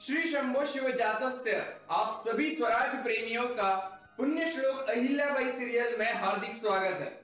श्री 0.00 0.22
शंभो 0.32 0.64
शिव 0.66 0.88
जातस्य 0.90 1.56
आप 1.90 2.14
सभी 2.16 2.50
स्वराज 2.50 2.94
प्रेमियों 3.04 3.44
का 3.56 3.70
पुण्य 4.16 4.46
श्लोक 4.52 4.88
अहिल्याबाई 4.90 5.50
सीरियल 5.52 5.96
में 5.98 6.12
हार्दिक 6.14 6.56
स्वागत 6.56 7.00
है। 7.00 7.17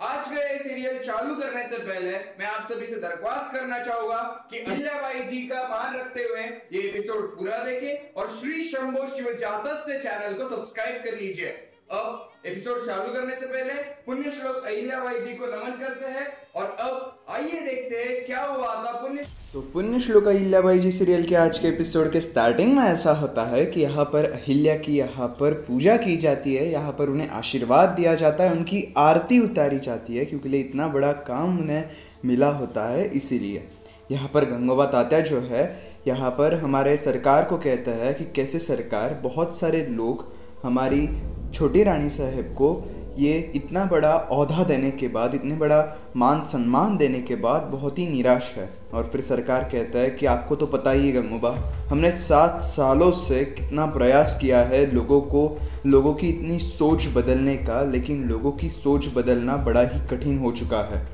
आज 0.00 0.26
का 0.28 0.42
ये 0.42 0.58
सीरियल 0.58 0.98
चालू 0.98 1.34
करने 1.34 1.66
से 1.68 1.78
पहले 1.78 2.10
मैं 2.38 2.46
आप 2.46 2.64
सभी 2.64 2.86
से 2.86 2.96
दरख्वास्त 3.00 3.52
करना 3.54 3.78
चाहूँगा 3.84 4.18
कि 4.50 4.58
अहिल्याबाई 4.58 5.20
जी 5.28 5.40
का 5.46 5.62
मान 5.68 5.96
रखते 5.96 6.24
हुए 6.24 6.42
ये 6.72 6.82
एपिसोड 6.88 7.36
पूरा 7.38 7.56
देखें 7.64 8.20
और 8.20 8.28
श्री 8.30 8.62
शंभो 8.64 9.06
शिव 9.16 9.32
जातस्य 9.40 9.98
चैनल 9.98 10.34
को 10.34 10.48
सब्सक्राइब 10.50 11.02
कर 11.04 11.16
लीजिए। 11.16 11.48
अब 11.92 12.27
एपिसोड 12.44 12.84
चालू 12.86 13.12
करने 13.12 13.34
से 13.34 13.46
पहले 13.46 13.72
पुण्य 14.06 14.30
श्लोक 14.30 14.64
अहिल्याबाई 14.64 15.18
जी 15.20 15.32
को 15.36 15.46
नमन 15.46 15.70
करते 15.80 16.06
हैं 16.06 16.26
और 16.56 16.76
अब 16.80 17.24
आइए 17.30 17.60
देखते 17.60 17.96
हैं 17.96 18.26
क्या 18.26 18.42
हुआ 18.42 18.74
था 18.84 18.92
पुण्य 18.92 19.24
तो 19.52 19.60
पुण्य 19.72 20.00
श्लोक 20.00 20.26
अहिल्याबाई 20.26 20.78
जी 20.78 20.90
सीरियल 20.90 21.24
के 21.24 21.34
आज 21.34 21.58
के 21.58 21.68
एपिसोड 21.68 22.12
के 22.12 22.20
स्टार्टिंग 22.20 22.74
में 22.76 22.82
ऐसा 22.82 23.12
होता 23.12 23.44
है 23.44 23.64
कि 23.66 23.80
यहाँ 23.80 24.04
पर 24.04 24.30
अहिल्या 24.30 24.76
की 24.76 24.96
यहाँ 24.96 25.28
पर 25.40 25.54
पूजा 25.68 25.96
की 25.96 26.16
जाती 26.16 26.54
है, 26.54 26.70
यहाँ 26.72 26.92
पर 26.92 27.08
उन्हें 27.08 27.28
आशीर्वाद 27.28 27.88
दिया 27.88 28.14
जाता 28.14 28.44
है, 28.44 28.52
उनकी 28.52 28.94
आरती 28.96 29.40
उतारी 29.40 29.78
जाती 29.78 30.16
है, 30.16 30.24
क्योंकि 30.24 30.48
लिए 30.48 30.60
इतना 30.60 30.88
बड़ा 30.88 31.12
काम 31.12 31.58
उन्हें 31.58 31.84
मिला 32.24 32.50
होता 32.50 32.88
है, 32.88 33.08
इसीलिए। 33.08 33.68
यहाँ 34.10 34.30
पर 34.34 34.44
गंगोबा 34.44 34.86
तात्या 34.86 35.20
जो 35.20 35.40
है, 35.40 35.64
यहाँ 36.06 36.30
पर 36.30 36.54
हमारे 36.54 36.96
सरकार 36.96 37.44
को 37.44 37.58
कहता 37.58 37.90
है 37.90 38.14
कि 38.14 38.24
कैसे 38.36 38.58
सरकार, 38.58 39.20
बहुत 39.22 39.58
सारे 39.58 39.86
लोग 39.86 40.32
हमारी 40.62 41.06
छोटी 41.54 41.82
रानी 41.82 42.08
साहब 42.08 42.54
को 42.56 42.70
ये 43.18 43.38
इतना 43.54 43.84
बड़ा 43.84 44.10
अहदा 44.10 44.64
देने 44.64 44.90
के 44.90 45.08
बाद, 45.08 45.34
इतने 45.34 45.54
बड़ा 45.54 45.98
मान 46.16 46.42
सम्मान 46.42 46.96
देने 46.96 47.20
के 47.20 47.36
बाद 47.36 47.62
बहुत 47.62 47.98
ही 47.98 48.06
निराश 48.06 48.52
है। 48.56 48.68
और 48.94 49.08
फिर 49.12 49.20
सरकार 49.20 49.64
कहता 49.64 49.98
है 49.98 50.10
कि 50.10 50.26
आपको 50.26 50.56
तो 50.56 50.66
पता 50.66 50.90
ही 50.90 51.06
है 51.06 51.12
गंगूबा, 51.12 51.50
हमने 51.88 52.10
सात 52.12 52.62
सालों 52.62 53.10
से 53.12 53.44
कितना 53.44 53.86
प्रयास 53.86 54.38
किया 54.40 54.60
है 54.60 54.84
लोगों 54.94 55.20
को, 55.20 55.58
लोगों 55.86 56.14
की 56.14 56.28
इतनी 56.28 56.58
सोच 56.58 57.08
बदलने 57.14 57.56
का, 57.56 57.82
लेकिन 57.82 58.24
लोगों 58.24 58.52
की 58.52 58.68
सोच 58.70 59.12
बदलना 59.14 59.56
बड़ा 59.56 59.82
ही 59.82 60.06
कठिन 60.08 60.38
हो 60.38 60.52
चुका 60.52 60.88
है। 60.92 61.06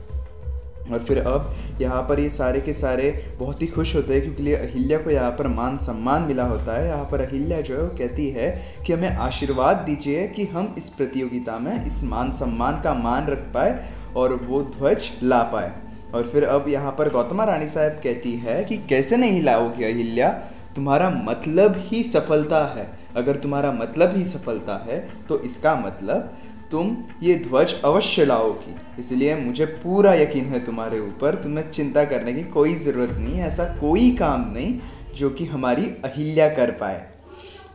और 0.84 0.98
फिर 0.98 1.18
अब 1.18 1.54
यहाँ 1.80 2.02
पर 2.02 2.20
ये 2.20 2.28
सारे 2.28 2.60
के 2.60 2.72
सारे 2.72 3.10
बहुत 3.38 3.62
ही 3.62 3.66
खुश 3.66 3.94
होते 3.96 4.14
हैं 4.14 4.22
क्योंकि 4.22 4.52
अहिल्या 4.54 4.98
को 4.98 5.10
यहाँ 5.10 5.30
पर 5.30 5.46
मान 5.48 5.76
सम्मान 5.78 6.22
मिला 6.22 6.44
होता 6.44 6.76
है। 6.76 6.86
यहाँ 6.88 7.04
पर 7.04 7.20
अहिल्या 7.20 7.60
जो 7.60 7.76
है 7.76 7.82
वो 7.82 7.88
कहती 7.98 8.28
है 8.30 8.50
कि 8.86 8.92
हमें 8.92 9.16
आशीर्वाद 9.18 9.76
दीजिए 9.86 10.26
कि 10.28 10.44
हम 10.46 10.74
इस 10.78 10.88
प्रतियोगिता 10.88 11.58
में 11.58 11.84
इस 11.86 12.02
मान 12.04 12.32
सम्मान 12.34 12.80
का 12.82 12.94
मान 12.94 13.26
रख 13.26 13.46
पाए 13.54 13.78
और 14.16 14.34
वो 14.42 14.62
ध्वज 14.72 15.10
ला 15.22 15.42
पाए। 15.52 15.72
और 16.14 16.26
फिर 16.28 16.44
अब 16.46 16.68
यहाँ 16.68 16.90
पर 16.98 17.08
गौतमा 17.10 17.44
रानी 17.44 17.68
साहब 17.68 18.00
कहती 18.02 18.32
है 18.38 18.62
कि 18.64 18.76
कैसे 18.88 19.16
नहीं 19.16 19.42
लाओगी 19.42 19.84
अहिल्या? 19.84 20.28
तुम्हारा 20.76 21.08
मतलब 21.24 21.74
ही 21.78 22.02
सफलता 22.02 22.64
है। 22.76 22.86
अगर 23.16 23.36
तुम्हारा 23.36 23.70
मतलब 23.72 24.16
ही 24.16 24.24
सफलता 24.24 24.76
है 24.86 24.98
तो 25.28 25.38
इसका 25.40 25.74
मतलब 25.76 26.32
तुम 26.74 26.96
ये 27.22 27.34
ध्वज 27.38 27.74
अवश्य 27.84 28.24
लाओगी। 28.24 28.74
इसलिए 29.00 29.34
मुझे 29.36 29.66
पूरा 29.66 30.14
यकीन 30.14 30.44
है 30.44 30.64
तुम्हारे 30.64 30.98
ऊपर, 31.00 31.34
तुम्हें 31.34 31.70
चिंता 31.70 32.04
करने 32.04 32.32
की 32.32 32.42
कोई 32.50 32.74
ज़रूरत 32.76 33.16
नहीं, 33.18 33.40
ऐसा 33.42 33.64
कोई 33.80 34.10
काम 34.16 34.50
नहीं 34.52 34.78
जो 35.16 35.30
कि 35.30 35.44
हमारी 35.46 35.84
अहिल्या 36.04 36.48
कर 36.48 36.70
पाए। 36.80 37.02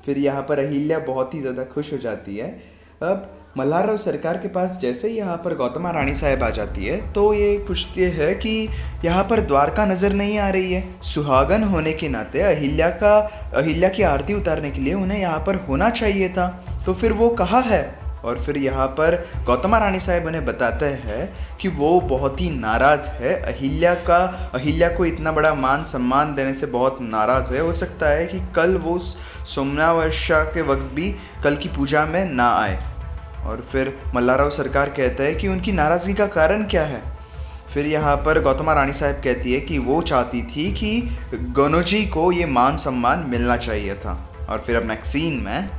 फिर 0.06 0.18
यहाँ 0.18 0.42
पर 0.42 0.60
अहिल्या 0.60 1.00
बहुत 1.06 1.34
ही 1.34 1.40
ज़्यादा 1.42 1.64
खुश 1.66 1.92
हो 1.94 1.98
जाती 1.98 2.36
है। 2.38 2.50
अब 3.04 3.36
मल्हारराव 3.58 3.98
सरकार 3.98 4.38
के 4.38 4.48
पास 4.48 4.78
जैसे 4.82 5.10
ही 5.10 5.18
यहाँ 5.18 5.38
पर 5.38 5.56
गौतमा 5.56 5.92
रानी 5.92 6.14
साहब 6.16 6.44
आ 6.44 6.50
जाती 6.50 6.86
है 6.86 6.98
तो 7.14 7.34
ये 7.34 7.58
पूछती 7.68 8.02
है 8.14 8.34
कि 8.36 8.52
यहाँ 9.06 9.24
पर 9.24 9.40
द्वारका 9.42 9.86
नज़र 9.86 10.14
नहीं 10.14 10.38
आ 10.40 10.50
रही 10.50 10.74
है। 10.74 10.84
सुहागन 11.04 11.64
होने 11.66 11.94
के 11.94 12.10
नाते 12.10 12.42
अहिल्या 12.44 12.90
का, 12.94 13.18
अहिल्या 13.56 13.90
की 13.90 14.04
आरती 14.04 14.34
उतारने 14.34 14.72
के 14.72 14.82
लिए 14.82 14.94
उन्हें 14.96 15.20
यहाँ 15.20 15.40
पर 15.48 15.56
होना 15.68 15.90
चाहिए 15.92 16.30
था। 16.30 16.48
तो 16.86 16.94
फिर 16.94 17.14
वो 17.14 17.30
कहाँ 17.36 17.62
है? 17.62 17.99
और 18.26 18.40
फिर 18.40 18.58
यहाँ 18.58 18.88
पर 18.88 19.28
गौतमा 19.46 19.78
रानी 19.78 20.00
साहब 20.00 20.26
उन्हें 20.26 20.46
बताते 20.46 20.86
हैं 20.86 21.34
कि 21.58 21.68
वो 21.68 22.02
बहुत 22.02 22.42
ही 22.42 22.50
नाराज़ 22.50 23.10
है। 23.10 23.34
अहिल्या 23.34 23.94
का, 23.94 24.52
अहिल्या 24.54 24.90
को 24.90 25.06
इतना 25.06 25.32
बड़ा 25.32 25.54
मान 25.54 25.86
सम्मान 25.86 26.36
देने 26.36 26.54
से 26.54 26.66
बहुत 26.66 26.98
नाराज़ 27.02 27.54
है। 27.54 27.60
हो 27.60 27.74
सकता 27.74 28.10
है 28.10 28.26
कि 28.26 28.40
कल 28.56 28.76
वो 28.76 29.00
सोमनावर्षा 29.46 30.44
के 30.44 30.62
वक्त 30.62 30.92
भी 30.94 31.16
कल 31.44 31.56
की 31.56 31.70
पूजा 31.70 32.06
में 32.06 32.26
ना 32.26 32.50
आए। 32.52 32.80
और 33.46 33.68
फिर 33.72 33.98
मल्लाराव 34.16 34.50
सरकार 34.50 34.90
कहता 34.90 35.24
है 35.24 35.36
कि 35.36 35.48
उनकी 35.48 35.72
नाराज़गी 35.72 36.14
का 36.14 36.28
कारण 36.28 36.64
क्या 36.64 36.84
है? 36.84 37.02
फिर 37.74 37.86
यहाँ 37.86 38.16
पर 38.16 38.42
गौतमा 38.42 38.74
रानी 38.74 38.94
साहब 38.94 39.16
कहती 39.16 39.54
है 39.54 39.60
कि 39.60 39.78
वो 39.78 40.02
चाहती 40.02 40.42
थी 40.44 40.72
कि 40.72 41.18
गनोजी 41.34 42.06
को 42.06 42.32
ये 42.32 42.46
मान 42.46 42.78
सम्मान 42.78 43.20
मिलना 43.20 43.58
चाहिए 43.58 43.96
था। 43.96 44.30
और 44.50 44.60
फिर 44.60 44.76
अब 44.76 44.88
नेक्स्ट 44.88 45.06
सीन 45.06 45.34
में 45.34 45.70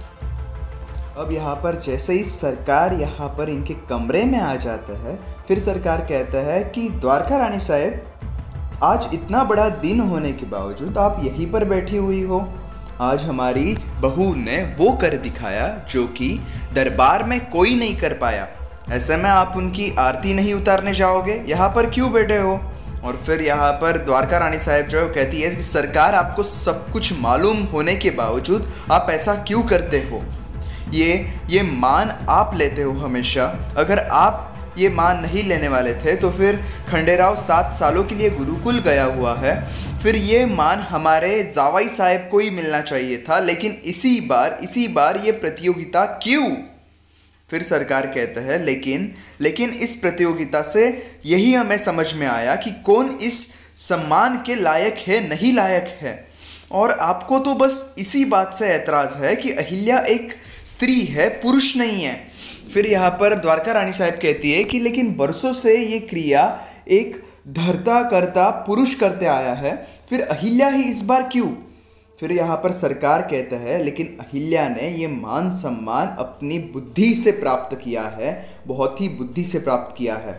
अब 1.19 1.33
यहाँ 1.33 1.55
पर 1.55 1.81
जैसे 1.81 2.13
ही 2.13 2.25
सरकार 2.25 2.93
यहाँ 2.93 3.29
पर 3.29 3.49
इनके 3.49 3.75
कमरे 3.75 4.25
में 4.25 4.41
आ 4.41 4.57
जाता 4.57 4.99
है, 4.99 5.19
फिर 5.49 5.59
सरकार 5.59 6.01
कहता 6.01 6.39
है 6.39 6.65
कि, 6.65 6.89
द्वारका 6.89 7.37
रानी 7.37 7.59
साहब, 7.59 8.03
आज 8.83 9.09
इतना 9.15 9.45
बड़ा 9.45 9.69
दिन 9.69 10.01
होने 10.01 10.33
के 10.33 10.47
बावजूद 10.47 10.99
आप 10.99 11.21
यहीं 11.25 11.53
पर 11.53 11.65
बैठी 11.65 11.97
हुई 11.97 12.23
हो। 12.23 12.49
आज 13.01 13.25
हमारी 13.25 13.77
बहू 14.01 14.35
ने 14.35 14.75
वो 14.79 14.93
कर 14.93 15.17
दिखाया 15.17 15.87
जो 15.91 16.07
कि 16.07 16.41
दरबार 16.75 17.25
में 17.25 17.51
कोई 17.51 17.75
नहीं 17.77 17.97
कर 17.97 18.13
पाया। 18.13 18.49
ऐसे 18.91 19.17
में 19.17 19.31
आप 19.31 19.53
उनकी 19.57 19.95
आरती 19.99 20.35
नहीं 20.35 20.55
उतारने 20.55 20.95
जाओगे। 20.95 21.45
यहाँ 21.47 21.69
पर 21.69 21.91
क्यों 21.91 22.13
बैठे 22.13 22.39
हो? 22.39 22.61
और 23.05 23.17
फिर 23.17 23.41
यहाँ 23.41 23.73
पर 23.73 23.99
द्वारका 23.99 24.39
रानी 24.39 24.59
साहब 24.59 24.87
जो 24.87 24.99
है 24.99 25.09
कहती 25.09 25.41
है 25.41 25.57
कि, 25.57 25.63
सरकार, 25.63 26.15
आपको 26.15 26.43
सब 26.43 26.91
कुछ 26.93 27.21
मालूम 27.21 27.57
होने 27.57 27.95
के 27.95 28.11
बावजूद 28.11 28.73
आप 28.93 29.07
ऐसा 29.11 29.35
क्यों 29.35 29.63
करते 29.63 29.99
हो? 29.99 30.23
ये 30.95 31.15
ये 31.51 31.63
मान 31.63 32.11
आप 32.29 32.55
लेते 32.57 32.83
हो 32.83 32.93
हमेशा। 32.99 33.45
अगर 33.77 33.99
आप 33.99 34.47
ये 34.79 34.89
मान 34.89 35.21
नहीं 35.21 35.43
लेने 35.45 35.69
वाले 35.69 35.93
थे 35.95 36.15
तो 36.17 36.31
फिर 36.31 36.57
खंडेराव 36.89 37.37
सात 37.37 37.75
सालों 37.77 38.05
के 38.05 38.15
लिए 38.15 38.31
गुरुकुल 38.31 38.79
गया 38.81 39.05
हुआ 39.05 39.35
है। 39.39 39.55
फिर 39.99 40.17
ये 40.17 40.45
मान 40.47 40.79
हमारे 40.81 41.43
जावाई 41.57 41.89
साहेब 41.89 42.29
को 42.31 42.39
ही 42.39 42.51
मिलना 42.51 42.81
चाहिए 42.81 43.17
था, 43.19 43.39
लेकिन 43.41 43.73
इसी 43.85 44.21
बार 44.21 44.59
इसी 44.63 44.87
बार 44.89 45.17
ये 45.17 45.33
प्रतियोगिता 45.35 46.05
क्यों? 46.23 46.51
फिर 47.49 47.63
सरकार 47.63 48.07
कहता 48.07 48.41
है, 48.43 48.63
लेकिन 48.65 49.13
लेकिन 49.41 49.71
इस 49.71 49.95
प्रतियोगिता 49.97 50.63
से 50.63 50.87
यही 51.27 51.53
हमें 51.55 51.79
समझ 51.79 52.13
में 52.15 52.27
आया 52.27 52.55
कि 52.57 52.71
कौन 52.85 53.07
इस 53.23 53.47
सम्मान 53.79 54.43
के 54.47 54.55
लायक 54.55 55.05
है, 55.07 55.29
नहीं 55.29 55.53
लायक 55.55 55.97
है। 56.01 56.15
और 56.73 56.91
आपको 57.01 57.39
तो 57.39 57.55
बस 57.55 57.95
इसी 57.99 58.25
बात 58.25 58.55
से 58.55 58.67
ऐतराज़ 58.67 59.17
है 59.19 59.35
कि 59.37 59.51
अहिल्या 59.53 59.99
एक 60.09 60.35
स्त्री 60.67 61.01
है, 61.01 61.29
पुरुष 61.43 61.77
नहीं 61.77 62.05
है। 62.05 62.19
फिर 62.75 62.87
यहाँ 62.87 63.11
पर 63.11 63.35
द्वारका 63.35 63.73
रानी 63.73 63.93
साहब 63.93 64.19
कहती 64.23 64.53
है 64.53 64.63
कि 64.65 64.81
लेकिन 64.81 65.15
बरसों 65.17 65.53
से 65.53 65.77
ये 65.79 65.99
क्रिया 66.01 66.45
एक 66.89 67.23
धरता 67.49 68.03
करता 68.03 68.49
पुरुष 68.67 68.95
करते 68.95 69.27
आया 69.27 69.53
है, 69.55 69.75
फिर 70.11 70.21
अहिल्या 70.23 70.69
ही 70.69 70.83
इस 70.83 71.03
बार 71.03 71.29
क्यों? 71.33 71.49
फिर 72.21 72.33
यहाँ 72.33 72.57
पर 72.57 72.73
सरकार 72.73 73.23
कहता 73.23 73.57
है, 73.57 73.83
लेकिन 73.83 74.17
अहिल्या 74.21 74.69
ने 74.69 74.89
ये 74.91 75.07
मान 75.09 75.51
सम्मान 75.51 76.09
अपनी 76.19 76.59
बुद्धि 76.73 77.13
से 77.15 77.31
प्राप्त 77.33 77.77
किया 77.77 78.03
है, 78.11 78.33
बहुत 78.67 79.01
ही 79.01 79.09
बुद्धि 79.09 79.45
से 79.45 79.59
प्राप्त 79.59 79.97
किया 79.99 80.15
है। 80.17 80.35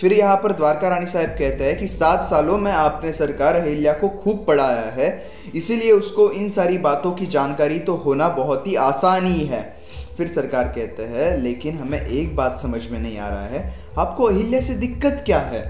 फिर 0.00 0.12
यहाँ 0.12 0.36
पर 0.36 0.52
द्वारका 0.52 0.88
रानी 0.88 1.06
साहब 1.06 1.28
कहते 1.28 1.64
हैं 1.64 1.78
कि 1.78 1.86
सात 1.88 2.24
सालों 2.24 2.56
में 2.58 2.70
आपने 2.72 3.12
सरकार 3.12 3.54
अहिल्या 3.54 3.92
को 3.92 4.08
खूब 4.08 4.44
पढ़ाया 4.48 4.90
है 4.92 5.10
इसीलिए 5.54 5.92
उसको 5.92 6.30
इन 6.30 6.50
सारी 6.50 6.78
बातों 6.78 7.12
की 7.12 7.26
जानकारी 7.26 7.78
तो 7.78 7.94
होना 7.94 8.28
बहुत 8.28 8.66
ही 8.66 8.74
आसान 8.74 9.26
ही। 9.26 9.44
है 9.46 9.76
फिर 10.16 10.26
सरकार 10.26 10.64
कहते 10.64 11.02
हैं, 11.02 11.36
लेकिन 11.38 11.78
हमें 11.78 12.00
एक 12.00 12.36
बात 12.36 12.60
समझ 12.60 12.80
में 12.90 12.98
नहीं 13.00 13.18
आ 13.18 13.28
रहा 13.28 13.46
है। 13.46 13.74
आपको 13.98 14.24
अहिल्या 14.24 14.60
से 14.60 14.74
दिक्कत 14.74 15.22
क्या 15.26 15.38
है? 15.38 15.60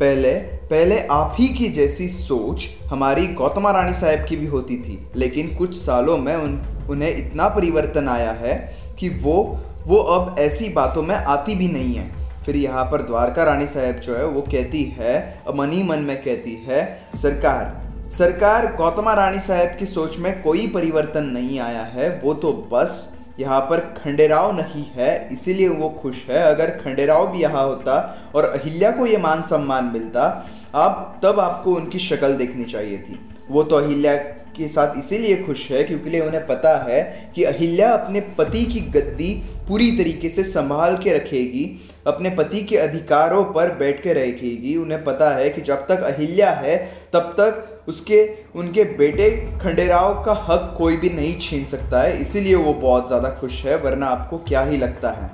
पहले 0.00 0.32
पहले 0.70 0.98
आप 1.00 1.36
ही 1.38 1.48
की 1.48 1.68
जैसी 1.68 2.08
सोच 2.08 2.68
हमारी 2.86 3.26
गौतमा 3.26 3.70
रानी 3.70 3.94
साहब 3.94 4.26
की 4.26 4.36
भी 4.36 4.46
होती 4.46 4.76
थी। 4.76 5.08
लेकिन 5.16 5.54
कुछ 5.56 5.74
सालों 5.74 6.18
में 6.18 6.34
उन, 6.36 6.60
उन्हें 6.90 7.16
इतना 7.16 7.48
परिवर्तन 7.48 8.08
आया 8.08 8.32
है 8.32 8.76
कि 8.98 9.08
वो 9.08 9.60
वो 9.86 9.96
अब 9.96 10.38
ऐसी 10.38 10.68
बातों 10.68 11.02
में 11.02 11.14
आती 11.14 11.54
भी 11.54 11.68
नहीं 11.68 11.94
है। 11.94 12.12
फिर 12.46 12.56
यहाँ 12.56 12.84
पर 12.84 13.02
द्वारका 13.02 13.44
रानी 13.44 13.66
साहब 13.66 13.94
जो 13.94 14.16
है, 14.16 14.26
वो 14.26 14.40
कहती 14.40 14.84
है, 14.84 15.42
मनी 15.54 15.82
मन 15.82 15.98
में 15.98 16.16
कहती 16.22 16.64
है, 16.68 17.00
सरकार 17.14 17.83
सरकार 18.08 18.66
गौतमा 18.76 19.12
रानी 19.14 19.38
साहब 19.40 19.76
की 19.78 19.86
सोच 19.86 20.16
में 20.18 20.42
कोई 20.42 20.66
परिवर्तन 20.66 21.24
नहीं 21.26 21.58
आया 21.60 21.82
है, 21.84 22.08
वो 22.24 22.34
तो 22.34 22.52
बस 22.72 23.24
यहाँ 23.40 23.60
पर 23.60 23.80
खंडेराव 23.96 24.52
नहीं 24.56 24.84
है, 24.96 25.28
इसीलिए 25.32 25.68
वो 25.68 25.88
खुश 26.02 26.16
है। 26.28 26.42
अगर 26.44 26.70
खंडेराव 26.78 27.26
भी 27.32 27.40
यहाँ 27.40 27.64
होता 27.64 27.94
और 28.34 28.44
अहिल्या 28.46 28.90
को 28.90 29.06
ये 29.06 29.16
मान 29.18 29.42
सम्मान 29.42 29.84
मिलता, 29.84 30.26
आप, 30.74 31.20
तब 31.24 31.40
आपको 31.40 31.74
उनकी 31.74 31.98
शक्ल 32.00 32.32
देखनी 32.34 32.64
चाहिए 32.64 32.98
थी। 32.98 33.18
वो 33.50 33.62
तो 33.62 33.76
अहिल्या 33.76 34.14
के 34.56 34.68
साथ 34.68 34.98
इसीलिए 34.98 35.42
खुश 35.42 35.70
है 35.70 35.82
क्योंकि 35.84 36.20
उन्हें 36.20 36.46
पता 36.46 36.76
है 36.84 37.02
कि 37.34 37.44
अहिल्या 37.44 37.92
अपने 37.92 38.20
पति 38.38 38.64
की 38.64 38.80
गद्दी 38.92 39.32
पूरी 39.68 39.90
तरीके 39.98 40.28
से 40.28 40.44
संभाल 40.44 40.96
के 40.96 41.16
रखेगी, 41.16 41.64
अपने 42.06 42.30
पति 42.30 42.60
के 42.60 42.76
अधिकारों 42.78 43.44
पर 43.44 43.74
बैठ 43.74 44.02
के 44.02 44.12
रखेगी 44.12 44.76
उन्हें 44.76 45.04
पता 45.04 45.36
है 45.36 45.48
कि 45.50 45.60
जब 45.62 45.86
तक 45.86 46.02
अहिल्या 46.04 46.50
है, 46.52 46.76
तब 47.12 47.34
तक 47.40 47.70
उसके, 47.88 48.28
उनके 48.54 48.84
बेटे 48.84 49.30
खंडेराव 49.62 50.22
का 50.22 50.32
हक 50.48 50.74
कोई 50.78 50.96
भी 50.96 51.08
नहीं 51.10 51.38
छीन 51.40 51.64
सकता 51.64 52.02
है, 52.02 52.20
इसीलिए 52.22 52.54
वो 52.54 52.74
बहुत 52.74 53.06
ज़्यादा 53.06 53.30
खुश 53.30 53.64
है, 53.64 53.76
वरना 53.76 54.06
आपको 54.06 54.38
क्या 54.38 54.62
ही 54.62 54.76
लगता 54.76 55.10
है। 55.10 55.30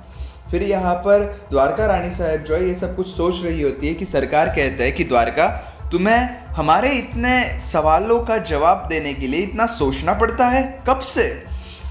फिर 0.50 0.62
यहाँ 0.62 0.94
पर 0.94 1.46
द्वारका 1.50 1.86
रानी 1.86 2.10
साहब 2.10 2.44
जो 2.44 2.54
है, 2.54 2.68
ये 2.68 2.74
सब 2.74 2.96
कुछ 2.96 3.08
सोच 3.08 3.42
रही 3.44 3.62
होती 3.62 3.88
है 3.88 3.94
कि 3.94 4.04
सरकार 4.04 4.48
कहता 4.48 4.84
है 4.84 4.90
कि 4.90 5.04
द्वारका, 5.04 5.46
तुम्हें 5.92 6.28
हमारे 6.46 6.90
इतने 6.90 7.60
सवालों 7.60 8.18
का 8.20 8.38
जवाब 8.38 8.86
देने 8.88 9.14
के 9.14 9.26
लिए 9.26 9.40
इतना 9.40 9.66
सोचना 9.66 10.12
पड़ता 10.12 10.46
है? 10.46 10.82
कब 10.88 11.00
से? 11.00 11.28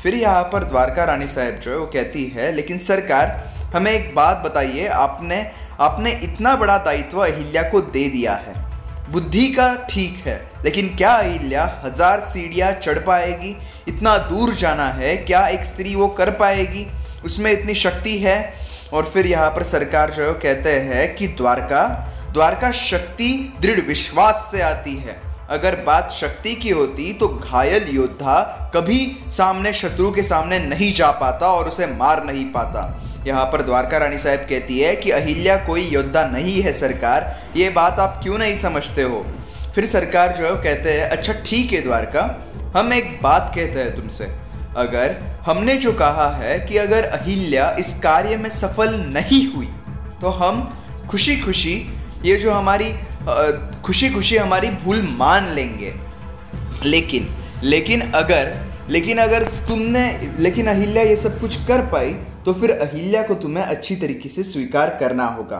फिर 0.03 0.15
यहाँ 0.15 0.44
पर 0.44 0.63
द्वारका 0.63 1.03
रानी 1.03 1.27
साहब 1.27 1.59
जो 1.59 1.71
है, 1.71 1.77
वो 1.77 1.85
कहती 1.85 2.25
है, 2.25 2.51
लेकिन 2.51 2.77
सरकार, 2.77 3.27
हमें 3.75 3.91
एक 3.91 4.15
बात 4.15 4.41
बताइए, 4.45 4.88
आपने 4.88 5.45
आपने 5.79 6.12
इतना 6.23 6.55
बड़ा 6.55 6.77
दायित्व 6.77 7.19
अहिल्या 7.19 7.62
को 7.63 7.81
दे 7.81 8.07
दिया 8.09 8.33
है। 8.33 8.69
बुद्धि 9.09 9.47
का 9.50 9.73
ठीक 9.89 10.23
है। 10.25 10.35
लेकिन 10.65 10.88
क्या 10.95 11.11
अहिल्या 11.13 11.63
हज़ार 11.83 12.19
सीढ़ियाँ 12.25 12.71
चढ़ 12.73 13.00
पाएगी? 13.00 13.56
इतना 13.88 14.17
दूर 14.19 14.53
जाना 14.56 14.88
है, 14.89 15.15
क्या 15.17 15.47
एक 15.47 15.65
स्त्री 15.65 15.95
वो 15.95 16.07
कर 16.09 16.31
पाएगी? 16.31 16.85
उसमें 17.25 17.51
इतनी 17.51 17.73
शक्ति 17.75 18.17
है? 18.19 18.53
और 18.94 19.06
फिर 19.06 19.27
यहाँ 19.27 19.50
पर 19.50 19.63
सरकार 19.65 20.11
जो 20.11 20.33
कहते 20.35 20.69
हैं 20.81 21.15
कि 21.15 21.27
द्वारका 21.29 21.88
द्वारका 22.33 22.71
शक्ति 22.71 23.31
दृढ़ 23.61 23.79
विश्वास 23.79 24.47
से 24.51 24.61
आती 24.61 24.95
है। 24.97 25.15
अगर 25.50 25.75
बात 25.83 26.12
शक्ति 26.13 26.53
की 26.55 26.69
होती 26.69 27.12
तो 27.13 27.27
घायल 27.27 27.88
योद्धा 27.89 28.41
कभी 28.75 29.00
सामने, 29.31 29.73
शत्रु 29.73 30.12
के 30.12 30.23
सामने 30.23 30.59
नहीं 30.59 30.94
जा 30.94 31.09
पाता 31.13 31.47
और 31.47 31.67
उसे 31.67 31.88
मार 31.88 32.23
नहीं 32.23 32.45
पाता। 32.51 32.83
यहाँ 33.27 33.45
पर 33.45 33.62
द्वारका 33.62 33.98
रानी 33.98 34.18
साहब 34.18 34.39
कहती 34.50 34.80
है 34.80 34.95
कि, 34.95 35.10
अहिल्या, 35.12 35.56
कोई 35.57 35.81
योद्धा 35.83 36.24
नहीं 36.25 36.62
है 36.62 36.74
सरकार। 36.74 37.36
ये 37.57 37.69
बात 37.69 38.00
आप 38.00 38.19
क्यों 38.24 38.38
नहीं 38.38 38.56
समझते 38.56 39.01
हो? 39.04 39.25
फिर 39.75 39.86
सरकार 39.86 40.36
जो 40.38 40.44
है 40.45 40.51
वो 40.51 40.62
कहते 40.63 40.92
हैं 40.92 41.10
अच्छा 41.10 41.33
ठीक 41.45 41.74
है 41.74 41.81
द्वारका, 41.81 42.24
हम 42.75 42.94
एक 42.94 43.19
बात 43.24 43.51
कहते 43.56 43.80
हैं 43.80 43.95
तुमसे। 43.95 44.25
अगर 44.77 45.16
हमने 45.45 45.75
जो 45.75 45.92
कहा 45.94 46.30
है 46.36 46.60
कि 46.60 46.77
अगर 46.77 47.06
अहिल्या 47.06 47.69
इस 47.80 47.94
कार्य 48.00 48.38
में 48.38 48.50
सफल 48.50 48.95
नहीं 49.07 49.45
हुई 49.54 49.69
तो 50.22 50.30
हम 50.30 50.62
खुशी 51.10 51.36
खुशी 51.39 51.75
ये 52.25 52.36
जो 52.36 52.51
हमारी 52.51 52.94
खुशी 53.83 54.10
खुशी 54.10 54.38
हमारी 54.38 54.69
भूल 54.83 55.01
मान 55.12 55.48
लेंगे। 55.50 55.94
लेकिन 56.86 57.27
लेकिन 57.63 58.01
अगर 58.01 58.54
लेकिन 58.89 59.18
अगर 59.18 59.44
तुमने, 59.68 60.33
लेकिन 60.39 60.68
अहिल्या 60.68 61.04
ये 61.04 61.15
सब 61.15 61.39
कुछ 61.42 61.56
कर 61.65 61.81
पाई 61.86 62.13
तो 62.50 62.54
फिर 62.54 62.72
अहिल्या 62.74 63.22
को 63.24 63.36
तुम्हें 63.36 63.63
अच्छी 63.63 63.96
तरीके 63.96 64.30
से 64.30 64.44
स्वीकार 64.44 64.90
करना 65.00 65.25
होगा। 65.28 65.57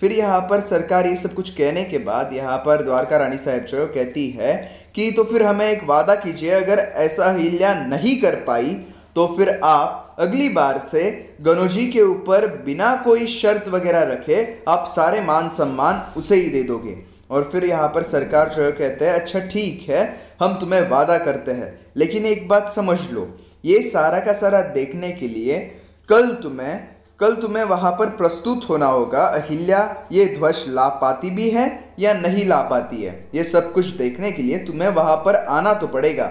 फिर 0.00 0.12
यहाँ 0.12 0.40
पर 0.50 0.60
सरकार 0.60 1.06
ये 1.06 1.16
सब 1.16 1.34
कुछ 1.34 1.50
कहने 1.50 1.82
के 1.84 1.98
बाद 2.00 2.32
यहाँ 2.34 2.56
पर 2.58 2.82
द्वारका 2.82 3.16
रानी 3.16 3.36
साहब 3.38 3.66
जो 3.66 3.84
कहती 3.88 4.28
है 4.30 4.54
कि 4.94 5.10
तो 5.12 5.24
फिर 5.24 5.42
हमें 5.42 5.64
एक 5.66 5.84
वादा 5.88 6.14
कीजिए, 6.14 6.50
अगर 6.50 6.78
ऐसा 6.78 7.24
अहिल्या 7.24 7.74
नहीं 7.76 8.16
कर 8.20 8.34
पाई 8.46 8.74
तो 9.16 9.26
फिर 9.36 9.50
आप 9.64 10.16
अगली 10.20 10.48
बार 10.48 10.78
से 10.80 11.02
गनोजी 11.40 11.86
के 11.86 12.02
ऊपर 12.02 12.46
बिना 12.64 12.94
कोई 13.04 13.26
शर्त 13.28 13.68
वगैरह 13.68 14.02
रखे 14.12 14.42
आप 14.68 14.86
सारे 14.88 15.20
मान 15.20 15.48
सम्मान 15.50 16.02
उसे 16.16 16.36
ही 16.36 16.48
दे 16.50 16.62
दोगे। 16.62 16.96
और 17.30 17.48
फिर 17.52 17.64
यहाँ 17.64 17.88
पर 17.88 18.02
सरकार 18.04 18.48
जो 18.56 18.62
है 18.62 18.72
कहते 18.72 19.04
हैं 19.04 19.12
अच्छा 19.12 19.40
ठीक 19.46 19.86
है, 19.88 20.02
हम 20.40 20.58
तुम्हें 20.60 20.88
वादा 20.88 21.18
करते 21.18 21.52
हैं, 21.52 21.70
लेकिन 21.96 22.26
एक 22.26 22.48
बात 22.48 22.68
समझ 22.70 22.98
लो, 23.10 23.28
ये 23.64 23.80
सारा 23.84 24.18
का 24.20 24.32
सारा 24.34 24.60
देखने 24.72 25.10
के 25.12 25.28
लिए 25.28 25.60
कल 26.08 26.28
तुम्हें 26.42 26.88
कल 27.20 27.34
तुम्हें 27.34 27.64
वहाँ 27.64 27.90
पर 27.92 28.06
प्रस्तुत 28.06 28.68
होना 28.68 28.86
होगा, 28.86 29.24
अहिल्या, 29.26 30.06
ये 30.12 30.24
ध्वज 30.26 30.64
ला 30.68 30.88
पाती 30.88 31.30
भी 31.30 31.50
है 31.50 31.66
या 31.98 32.12
नहीं 32.14 32.46
ला 32.46 32.60
पाती 32.62 33.02
है? 33.02 33.12
ये 33.34 33.44
सब 33.44 33.72
कुछ 33.72 33.86
देखने 33.86 34.32
के 34.32 34.42
लिए 34.42 34.58
तुम्हें 34.58 34.88
वहाँ 34.88 35.16
पर 35.16 35.34
आना 35.34 35.72
तो 35.72 35.86
पड़ेगा। 35.86 36.30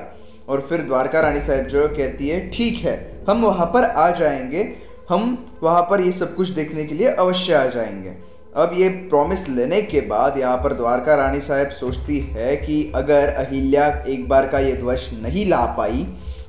और 0.50 0.65
फिर 0.69 0.81
द्वारका 0.81 1.19
रानी 1.19 1.41
साहब 1.41 1.68
जो 1.68 1.88
कहती 1.88 2.29
है, 2.29 2.50
ठीक 2.50 2.83
है, 2.85 3.23
हम 3.29 3.41
वहाँ 3.41 3.65
पर 3.65 3.83
आ 3.83 4.09
जाएँगे। 4.12 4.63
हम 5.09 5.45
वहाँ 5.63 5.81
पर 5.81 6.01
ये 6.01 6.12
सब 6.12 6.35
कुछ 6.35 6.50
देखने 6.50 6.83
के 6.83 6.95
लिए 6.95 7.07
अवश्य 7.07 7.53
आ 7.53 7.65
जाएँगे। 7.65 8.15
अब 8.56 8.71
ये 8.75 8.89
प्रॉमिस 9.09 9.47
लेने 9.50 9.81
के 9.81 10.01
बाद 10.01 10.38
यहाँ 10.38 10.57
पर 10.57 10.74
द्वारका 10.74 11.15
रानी 11.15 11.39
साहब 11.41 11.69
सोचती 11.69 12.19
है 12.31 12.56
कि 12.57 12.91
अगर 12.95 13.29
अहिल्या 13.35 13.88
एक 14.07 14.27
बार 14.29 14.47
का 14.47 14.59
ये 14.59 14.74
ध्वज 14.74 15.09
नहीं 15.24 15.45
ला 15.50 15.65
पाई 15.77 16.03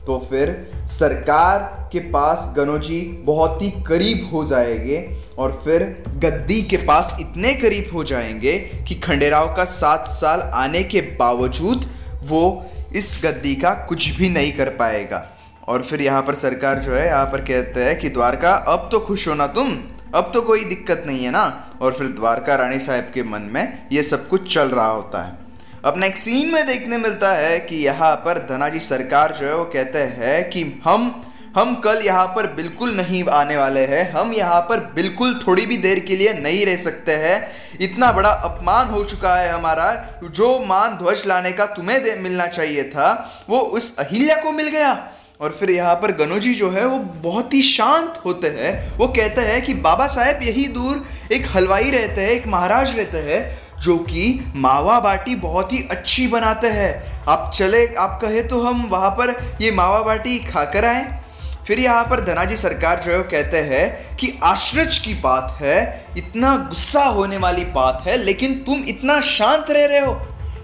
तो 0.06 0.18
फिर 0.30 0.50
सरकार 0.90 1.81
के 1.92 1.98
पास 1.98 2.52
गनोजी 2.56 3.00
बहुत 3.24 3.62
ही 3.62 3.70
करीब 3.70 4.30
हो 4.32 4.44
जाएँगे 4.44 5.18
और 5.38 5.60
फिर 5.64 5.82
गद्दी 6.08 6.62
के 6.62 6.76
पास 6.76 7.16
इतने 7.20 7.54
करीब 7.54 7.90
हो 7.94 8.04
जाएँगे 8.04 8.58
कि 8.88 8.94
खंडेराव 8.94 9.54
का 9.54 9.64
सात 9.64 10.08
साल 10.08 10.40
आने 10.40 10.82
के 10.82 11.00
बावजूद 11.00 11.90
वो 12.22 12.66
इस 12.96 13.20
गद्दी 13.24 13.54
का 13.54 13.74
कुछ 13.88 14.08
भी 14.08 14.28
नहीं 14.28 14.52
कर 14.52 14.68
पाएगा। 14.68 15.28
और 15.68 15.82
फिर 15.82 16.00
यहाँ 16.02 16.22
पर 16.22 16.34
सरकार 16.34 16.78
जो 16.78 16.94
है, 16.94 17.06
यहाँ 17.06 17.26
पर 17.26 17.40
कहते 17.40 17.80
हैं 17.80 17.98
कि 18.00 18.08
द्वारका, 18.08 18.52
अब 18.52 18.88
तो 18.92 19.00
खुश 19.00 19.28
हो 19.28 19.34
ना 19.34 19.46
तुम? 19.46 19.72
अब 20.14 20.30
तो 20.34 20.40
कोई 20.40 20.64
दिक्कत 20.64 21.04
नहीं 21.06 21.24
है 21.24 21.30
ना? 21.30 21.70
और 21.80 21.92
फिर 21.92 22.06
द्वारका 22.06 22.54
रानी 22.54 22.78
साहब 22.78 23.10
के 23.14 23.22
मन 23.22 23.42
में 23.42 23.88
ये 23.92 24.02
सब 24.02 24.28
कुछ 24.28 24.54
चल 24.54 24.68
रहा 24.68 24.86
होता 24.86 25.22
है। 25.24 25.38
अब 25.84 25.94
नेक्स्ट 25.96 26.24
सीन 26.24 26.52
में 26.54 26.66
देखने 26.66 26.98
मिलता 26.98 27.32
है 27.32 27.58
कि 27.58 27.76
यहाँ 27.76 28.14
पर 28.16 28.38
धनाजी 28.38 28.80
सरकार 28.80 29.32
जो 29.32 29.46
है, 29.46 29.56
वो 29.56 29.64
कहते 29.64 29.98
हैं 29.98 30.50
कि 30.50 30.82
हम 30.84 31.22
हम 31.56 31.74
कल 31.74 32.00
यहाँ 32.04 32.26
पर 32.26 32.46
बिल्कुल 32.46 32.94
नहीं 32.96 33.22
आने 33.30 33.56
वाले 33.56 33.80
हैं। 33.86 34.10
हम 34.12 34.32
यहाँ 34.32 34.60
पर 34.60 34.80
बिल्कुल 34.94 35.34
थोड़ी 35.46 35.66
भी 35.66 35.76
देर 35.76 35.98
के 35.98 36.16
लिए 36.16 36.32
नहीं 36.34 36.64
रह 36.66 36.76
सकते 36.76 37.12
हैं। 37.12 37.36
इतना 37.80 38.10
बड़ा 38.12 38.30
अपमान 38.30 38.88
हो 38.88 39.02
चुका 39.04 39.34
है 39.36 39.52
हमारा, 39.52 39.92
जो 40.24 40.58
मान 40.58 40.96
ध्वज 40.96 41.22
लाने 41.26 41.52
का 41.52 41.66
तुम्हें 41.66 42.02
दे, 42.04 42.14
मिलना 42.14 42.46
चाहिए 42.46 42.84
था, 42.84 43.44
वो 43.50 43.58
उस 43.58 43.96
अहिल्या 43.98 44.36
को 44.36 44.52
मिल 44.52 44.68
गया। 44.68 44.92
और 45.40 45.56
फिर 45.60 45.70
यहाँ 45.70 45.94
पर 45.94 46.12
गनोजी 46.16 46.54
जो 46.54 46.70
है, 46.70 46.84
वो 46.86 46.98
बहुत 46.98 47.54
ही 47.54 47.62
शांत 47.62 48.20
होते 48.24 48.48
हैं। 48.48 48.96
वो 48.98 49.06
कहते 49.08 49.40
हैं 49.40 49.62
कि 49.64 49.74
बाबा 49.74 50.06
साहेब 50.06 50.42
यही 50.42 50.66
दूर 50.68 51.06
एक 51.32 51.46
हलवाई 51.54 51.90
रहते 51.90 52.20
हैं, 52.20 52.30
एक 52.30 52.46
महाराज 52.46 52.96
रहते 52.98 53.18
हैं, 53.18 53.58
जो 53.80 53.96
कि 53.98 54.52
मावा 54.56 55.00
बाटी 55.00 55.34
बहुत 55.34 55.72
ही 55.72 55.86
अच्छी 55.90 56.26
बनाते 56.26 56.66
हैं। 56.66 57.24
आप 57.28 57.52
चले, 57.54 57.86
आप 57.94 58.18
कहे 58.22 58.42
तो 58.42 58.60
हम 58.60 58.86
वहाँ 58.86 59.10
पर 59.10 59.40
ये 59.60 59.70
मावा 59.70 60.02
बाटी 60.02 60.38
खाकर 60.38 60.84
आए। 60.84 61.21
फिर 61.66 61.78
यहाँ 61.78 62.04
पर 62.04 62.20
धनाजी 62.20 62.56
सरकार 62.56 63.00
जो 63.00 63.12
है 63.12 63.22
कहते 63.22 63.56
हैं 63.56 64.16
कि 64.16 64.38
आश्चर्य 64.42 64.84
की 65.04 65.14
बात 65.14 65.56
है, 65.60 66.06
इतना 66.18 66.56
गुस्सा 66.56 67.04
होने 67.04 67.36
वाली 67.36 67.64
बात 67.64 68.02
है, 68.06 68.16
लेकिन 68.16 68.54
तुम 68.54 68.84
इतना 68.88 69.20
शांत 69.20 69.70
रह 69.70 69.86
रहे 69.86 69.98
हो। 69.98 70.20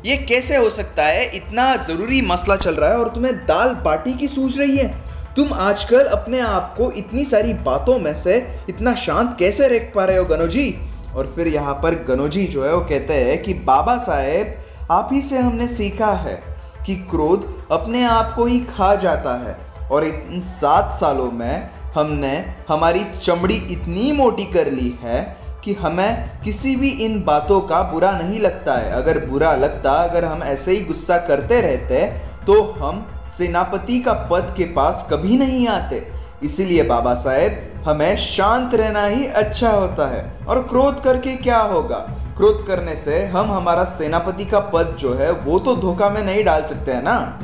ये 0.06 0.16
कैसे 0.16 0.56
हो 0.56 0.70
सकता 0.70 1.04
है? 1.04 1.24
इतना 1.36 1.76
ज़रूरी 1.76 2.22
मसला 2.22 2.56
चल 2.56 2.74
रहा 2.74 2.90
है 2.90 2.96
और 2.96 3.08
तुम्हें 3.08 3.36
दाल 3.36 3.74
बाटी 3.74 4.12
की 4.12 4.28
सूझ 4.28 4.58
रही 4.58 4.76
है। 4.76 4.88
तुम 5.36 5.52
आजकल 5.52 6.04
अपने 6.04 6.40
आप 6.40 6.74
को 6.78 6.90
इतनी 6.92 7.24
सारी 7.24 7.54
बातों 7.54 7.98
में 7.98 8.14
से 8.14 8.36
इतना 8.68 8.94
शांत 8.94 9.36
कैसे 9.38 9.68
रख 9.68 9.92
पा 9.94 10.04
रहे 10.04 10.16
हो, 10.18 10.24
गनोजी? 10.24 10.74
और 11.16 11.32
फिर 11.36 11.46
यहाँ 11.46 11.74
पर 11.74 11.94
गनोजी 12.08 12.46
जो 12.46 12.64
है 12.64 12.74
वो 12.74 12.80
कहते 12.80 13.14
हैं 13.14 13.42
कि 13.42 13.54
बाबा 13.54 13.96
साहेब, 13.98 14.54
आप 14.90 15.08
ही 15.12 15.22
से 15.22 15.38
हमने 15.38 15.68
सीखा 15.68 16.12
है 16.12 16.42
कि 16.86 16.94
क्रोध 16.94 17.66
अपने 17.72 18.04
आप 18.04 18.32
को 18.36 18.44
ही 18.46 18.60
खा 18.60 18.94
जाता 18.94 19.32
है। 19.46 19.67
और 19.90 20.04
इन 20.04 20.40
सात 20.40 20.94
सालों 20.94 21.30
में 21.32 21.68
हमने, 21.94 22.36
हमारी 22.68 23.04
चमड़ी 23.16 23.54
इतनी 23.54 24.10
मोटी 24.12 24.44
कर 24.44 24.70
ली 24.72 24.98
है 25.02 25.36
कि 25.64 25.74
हमें 25.74 26.42
किसी 26.44 26.74
भी 26.76 26.90
इन 27.04 27.22
बातों 27.24 27.60
का 27.60 27.82
बुरा 27.82 28.10
नहीं 28.12 28.40
लगता 28.40 28.74
है। 28.74 28.90
अगर 28.92 29.24
बुरा 29.26 29.54
लगता, 29.54 29.92
अगर 29.92 30.24
हम 30.24 30.42
ऐसे 30.42 30.72
ही 30.72 30.84
गुस्सा 30.84 31.16
करते 31.18 31.60
रहते 31.60 32.04
तो 32.46 32.62
हम 32.72 33.06
सेनापति 33.38 33.98
का 34.00 34.12
पद 34.30 34.54
के 34.56 34.64
पास 34.64 35.08
कभी 35.12 35.36
नहीं 35.38 35.66
आते। 35.68 36.06
इसीलिए 36.42 36.82
बाबा 36.82 37.14
साहेब, 37.14 37.82
हमें 37.84 38.16
शांत 38.16 38.74
रहना 38.74 39.04
ही 39.04 39.26
अच्छा 39.26 39.70
होता 39.70 40.08
है। 40.08 40.46
और 40.48 40.62
क्रोध 40.62 41.02
करके 41.02 41.36
क्या 41.36 41.58
होगा? 41.58 41.98
क्रोध 42.36 42.66
करने 42.66 42.96
से 42.96 43.24
हम, 43.26 43.52
हमारा 43.52 43.84
सेनापति 43.84 44.44
का 44.44 44.60
पद 44.60 44.96
जो 45.00 45.14
है, 45.14 45.30
वो 45.32 45.58
तो 45.58 45.74
धोखा 45.76 46.10
में 46.10 46.22
नहीं 46.22 46.44
डाल 46.44 46.62
सकते, 46.62 46.92
हैं 46.92 47.02
ना? 47.02 47.38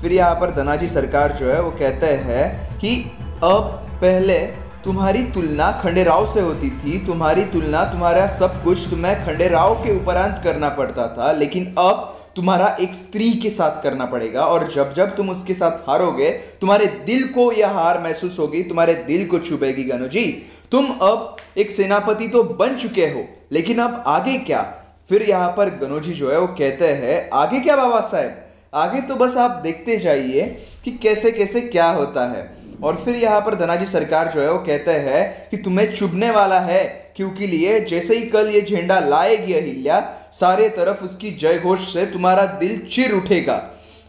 फिर 0.00 0.12
यहाँ 0.12 0.34
पर 0.34 0.50
धनाजी 0.54 0.88
सरकार 0.88 1.32
जो 1.32 1.46
है, 1.46 1.60
वो 1.62 1.70
कहते 1.72 2.06
हैं 2.06 2.78
कि 2.78 2.96
अब 3.44 3.62
पहले 4.00 4.38
तुम्हारी 4.84 5.22
तुलना 5.32 5.70
खंडेराव 5.82 6.26
से 6.26 6.40
होती 6.40 6.70
थी, 6.72 6.98
तुम्हारी 7.06 7.44
तुलना, 7.46 7.84
तुम्हारा 7.84 8.26
सब 8.28 8.62
कुछ 8.64 8.88
तुम्हें 8.90 9.24
खंडेराव 9.24 9.74
के 9.84 9.96
उपरांत 9.96 10.40
करना 10.44 10.68
पड़ता 10.70 11.06
था, 11.08 11.32
लेकिन 11.32 11.74
अब 11.78 12.16
तुम्हारा 12.36 12.66
एक 12.80 12.94
स्त्री 12.94 13.30
के 13.34 13.50
साथ 13.50 13.82
करना 13.82 14.04
पड़ेगा 14.06 14.44
और 14.44 14.66
जब 14.72 14.94
जब 14.94 15.14
तुम 15.16 15.30
उसके 15.30 15.54
साथ 15.54 15.88
हारोगे, 15.88 16.30
तुम्हारे 16.60 16.86
दिल 17.06 17.26
को 17.28 17.50
यह 17.52 17.70
हार 17.70 18.00
महसूस 18.02 18.38
होगी, 18.38 18.62
तुम्हारे 18.62 18.94
दिल 19.06 19.26
को 19.28 19.38
छुपेगी 19.40 19.84
गनु 19.84 20.08
जी 20.08 20.26
तुम 20.72 20.86
अब 21.02 21.36
एक 21.58 21.70
सेनापति 21.70 22.28
तो 22.28 22.42
बन 22.44 22.76
चुके 22.76 23.06
हो, 23.06 23.24
लेकिन 23.52 23.78
अब 23.78 24.02
आगे 24.06 24.38
क्या? 24.40 24.62
फिर 25.10 25.22
यहाँ 25.22 25.48
पर 25.56 25.70
गनोजी 25.78 26.12
जो 26.12 26.30
है, 26.30 26.38
वो 26.38 26.46
कहते 26.48 26.88
हैं, 26.94 27.28
आगे 27.34 27.60
क्या 27.60 27.76
बाबा 27.76 28.00
साहेब? 28.00 28.30
आगे 28.72 29.00
तो 29.00 29.14
बस 29.16 29.36
आप 29.36 29.50
देखते 29.62 29.96
जाइए 29.98 30.42
कि 30.84 30.90
कैसे 30.92 31.30
कैसे 31.32 31.60
क्या 31.60 31.86
होता 31.86 32.26
है। 32.30 32.48
और 32.82 32.96
फिर 32.96 33.16
यहाँ 33.16 33.40
पर 33.40 33.54
धनाजी 33.54 33.86
सरकार 33.86 34.30
जो 34.34 34.40
है 34.40 34.50
वो 34.50 34.58
कहते 34.58 34.90
हैं 35.00 35.48
कि 35.50 35.56
तुम्हें 35.56 35.92
चुभने 35.94 36.30
वाला 36.30 36.58
है, 36.60 36.84
क्योंकि 37.16 37.46
लिए 37.46 37.80
जैसे 37.80 38.16
ही 38.16 38.26
कल 38.26 38.48
ये 38.48 38.60
झंडा 38.62 38.98
लाएगी 39.00 39.54
अहिल्या, 39.54 40.00
सारे 40.32 40.68
तरफ़ 40.68 41.04
उसकी 41.04 41.30
जय 41.32 41.58
घोष 41.58 41.92
से 41.92 42.04
तुम्हारा 42.06 42.44
दिल 42.60 42.78
चिर 42.86 43.12
उठेगा। 43.12 43.56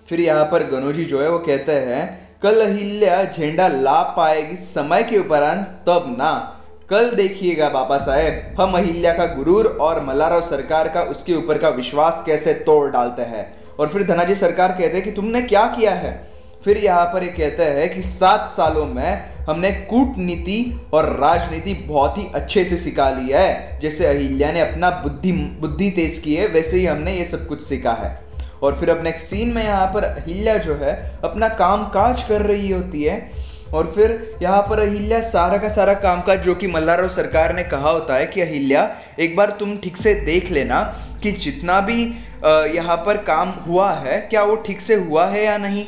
फिर 0.09 0.19
यहाँ 0.19 0.45
पर 0.45 0.63
गनोजी 0.69 1.05
जो 1.05 1.21
है 1.21 1.29
वो 1.29 1.39
कहते 1.39 1.71
हैं, 1.71 2.39
कल 2.43 2.61
अहिल्या 2.61 3.23
झंडा 3.23 3.67
ला 3.67 4.01
पाएगी 4.17 4.55
समय 4.55 5.03
के 5.03 5.17
उपरांत 5.17 5.65
तब 5.87 6.15
ना। 6.19 6.33
कल 6.89 7.09
देखिएगा 7.11 7.69
बाबा 7.69 7.97
साहेब, 7.97 8.61
हम 8.61 8.73
अहिल्या 8.73 9.13
का 9.13 9.25
गुरूर 9.25 9.65
और 9.81 10.03
मलाराव 10.05 10.41
सरकार 10.41 10.87
का 10.87 11.01
उसके 11.01 11.33
ऊपर 11.33 11.57
का 11.57 11.69
विश्वास 11.71 12.23
कैसे 12.25 12.53
तोड़ 12.61 12.89
डालते 12.91 13.21
हैं। 13.23 13.43
और 13.81 13.87
फिर 13.87 14.03
धनाजी 14.03 14.35
सरकार 14.35 14.71
कहते 14.71 14.97
हैं 14.97 15.03
कि 15.03 15.11
तुमने 15.11 15.41
क्या 15.41 15.65
किया 15.67 15.91
है? 15.91 16.29
फिर 16.65 16.77
यहाँ 16.77 17.05
पर 17.05 17.23
ये 17.23 17.29
कहते 17.29 17.63
हैं 17.63 17.93
कि 17.93 18.01
सात 18.01 18.49
सालों 18.49 18.85
में 18.85 19.23
हमने 19.49 19.71
कूटनीति 19.71 20.81
और 20.93 21.05
राजनीति 21.21 21.73
बहुत 21.73 22.17
ही 22.17 22.27
अच्छे 22.35 22.65
से 22.65 22.77
सिखा 22.77 23.09
लिया 23.09 23.39
है। 23.39 23.79
जैसे 23.79 24.05
अहिल्या 24.05 24.51
ने 24.51 24.59
अपना 24.59 24.89
बुद्धि 24.89 25.31
बुद्धि 25.31 25.89
तेज 25.89 26.17
की 26.17 26.35
है, 26.35 26.47
वैसे 26.47 26.77
ही 26.77 26.85
हमने 26.85 27.13
ये 27.13 27.25
सब 27.25 27.47
कुछ 27.47 27.61
सीखा 27.61 27.91
है। 27.91 28.19
और 28.63 28.75
फिर 28.75 28.89
अपने 28.89 29.11
सीन 29.11 29.53
में 29.53 29.63
यहाँ 29.63 29.87
पर 29.87 30.03
अहिल्या 30.03 30.57
जो 30.57 30.75
है, 30.75 31.19
अपना 31.23 31.49
काम 31.49 31.85
काज 31.85 32.23
कर 32.23 32.41
रही 32.41 32.71
होती 32.71 33.03
है। 33.03 33.31
और 33.73 33.91
फिर 33.95 34.39
यहाँ 34.41 34.61
पर 34.61 34.79
अहिल्या 34.79 35.21
सारा 35.21 35.57
का 35.57 35.69
सारा 35.69 35.93
कामकाज, 35.93 36.39
जो 36.39 36.55
कि 36.55 36.67
मल्लाराव 36.67 37.07
सरकार 37.07 37.55
ने 37.55 37.63
कहा 37.63 37.89
होता 37.89 38.15
है 38.15 38.25
कि 38.25 38.41
अहिल्या, 38.41 38.89
एक 39.19 39.35
बार 39.35 39.55
तुम 39.59 39.77
ठीक 39.77 39.97
से 39.97 40.13
देख 40.13 40.51
लेना 40.51 40.81
कि 41.23 41.31
जितना 41.31 41.79
भी 41.79 42.13
यहाँ 42.45 42.97
पर 42.97 43.17
काम 43.17 43.49
हुआ 43.49 43.93
है, 43.93 44.21
क्या 44.21 44.43
वो 44.43 44.55
ठीक 44.55 44.81
से 44.81 44.95
हुआ 44.95 45.27
है 45.27 45.45
या 45.45 45.57
नहीं? 45.57 45.87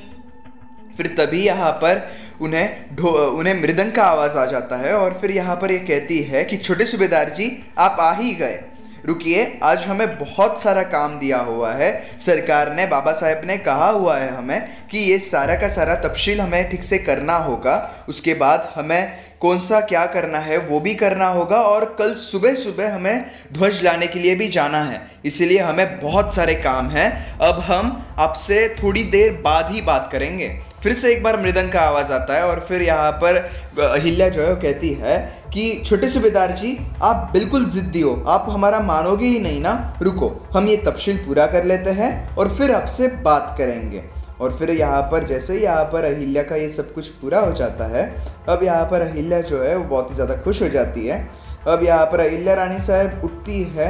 फिर 0.98 1.08
तभी 1.08 1.46
यहाँ 1.46 1.72
पर 1.72 2.12
उन्हें 2.42 2.98
उन्हें 3.10 3.62
मृदंग 3.62 3.92
का 3.92 4.04
आवाज़ 4.04 4.32
आ 4.32 4.46
जाता 4.46 4.76
है 4.76 4.94
और 4.94 5.18
फिर 5.22 5.32
यहाँ 5.32 5.56
पर 5.56 5.72
ये 5.72 5.78
यह 5.78 5.84
कहती 5.84 6.24
है 6.24 6.44
कि, 6.44 6.58
छोटे 6.58 6.86
सूबेदार 6.86 7.30
जी, 7.30 7.64
आप 7.78 7.98
आ 8.00 8.14
ही 8.14 8.34
गए। 8.34 8.64
रुकिए, 9.06 9.60
आज 9.64 9.84
हमें 9.84 10.20
बहुत 10.20 10.62
सारा 10.62 10.84
काम 10.84 11.20
दिया 11.20 11.38
हुआ 11.38 11.72
है। 11.72 12.18
सरकार 12.20 12.74
ने, 12.74 12.86
बाबा 12.86 13.12
साहेब 13.12 13.42
ने 13.46 13.58
कहा 13.58 13.90
हुआ 13.90 14.18
है 14.18 14.36
हमें 14.36 14.70
कि 14.92 14.98
ये 14.98 15.20
सारा 15.20 15.56
का 15.56 15.70
सारा 15.70 15.96
तफसील 15.96 16.42
हमें 16.42 16.70
ठीक 16.72 16.84
से 16.84 16.98
करना 16.98 17.36
होगा। 17.36 18.06
उसके 18.10 18.34
बाद 18.34 18.74
हमें 18.76 19.23
कौन 19.44 19.60
सा 19.60 19.80
क्या 19.82 20.06
करना 20.06 20.38
है, 20.38 20.58
वो 20.58 20.80
भी 20.80 20.96
करना 20.96 21.28
होगा 21.28 21.56
और 21.56 21.86
कल 22.00 22.14
सुबह 22.14 22.54
सुबह 22.56 22.96
हमें 22.96 23.26
ध्वज 23.54 23.84
लाने 23.84 24.08
के 24.08 24.20
लिए 24.20 24.36
भी 24.36 24.48
जाना 24.48 24.84
है। 24.84 25.02
इसीलिए 25.26 25.60
हमें 25.60 26.00
बहुत 26.00 26.36
सारे 26.36 26.54
काम 26.56 26.90
हैं। 26.90 27.40
अब 27.40 27.60
हम 27.60 28.08
आपसे 28.18 28.76
थोड़ी 28.84 29.04
देर 29.04 29.42
बाद 29.46 29.72
ही 29.72 29.82
बात 29.82 30.10
करेंगे। 30.12 30.60
फिर 30.84 30.94
से 30.94 31.12
एक 31.12 31.24
बार 31.24 31.42
मृदंग 31.42 31.72
का 31.72 31.82
आवाज़ 31.82 32.12
आता 32.12 32.36
है 32.36 32.44
और 32.44 32.66
फिर 32.70 32.82
यहाँ 32.82 33.12
पर 33.12 33.36
अहिल्या 33.80 34.30
जो 34.30 34.48
है 34.48 34.56
कहती 34.56 34.94
है 34.94 35.18
कि, 35.54 35.84
छोटे 35.86 36.10
सूबेदार 36.10 36.52
जी, 36.52 36.78
आप 37.04 37.30
बिल्कुल 37.34 37.66
जिद्दी 37.66 38.02
हो। 38.02 38.24
आप 38.28 38.46
हमारा 38.50 38.80
मानोगे 38.80 39.26
ही 39.26 39.40
नहीं 39.40 39.62
ना? 39.62 39.98
रुको, 40.02 40.50
हम 40.56 40.68
ये 40.68 40.78
तफसील 40.78 41.18
पूरा 41.18 41.48
कर 41.48 41.64
लेते 41.64 41.90
हैं 41.90 42.36
और 42.36 42.56
फिर 42.56 42.72
आपसे 42.72 43.08
बात 43.08 43.56
करेंगे। 43.58 44.13
और 44.44 44.54
फिर 44.54 44.70
यहाँ 44.72 45.02
पर 45.12 45.24
जैसे 45.28 45.54
ही 45.54 45.60
यहाँ 45.60 45.84
पर 45.86 46.04
अहिल्या 46.06 46.44
का 46.44 46.56
ये 46.56 46.70
सब 46.70 46.94
कुछ 46.94 47.08
पूरा 47.12 47.40
हो 47.40 47.52
जाता 47.54 47.88
है, 47.88 48.04
अब 48.50 48.64
यहाँ 48.64 48.86
पर 48.86 49.02
अहिल्या 49.02 49.42
जो 49.42 49.62
है 49.64 49.76
वो 49.76 49.84
बहुत 49.86 50.10
ही 50.10 50.16
ज़्यादा 50.16 50.36
खुश 50.44 50.62
हो 50.62 50.70
जाती 50.70 51.08
है। 51.08 51.20
अब 51.68 51.84
यहाँ 51.84 52.06
पर 52.06 52.20
अहिल्या 52.20 52.54
रानी 52.56 52.80
साहब 52.82 53.22
उठती 53.24 53.62
है, 53.76 53.90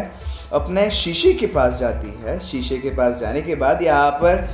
अपने 0.54 0.90
शीशे 0.92 1.34
के 1.34 1.48
पास 1.50 1.80
जाती 1.80 2.14
है। 2.24 2.40
शीशे 2.42 2.78
के 2.78 2.90
पास 2.92 3.20
जाने 3.20 3.42
के 3.42 3.56
बाद 3.56 3.82
यहाँ 3.82 4.12
पर 4.22 4.48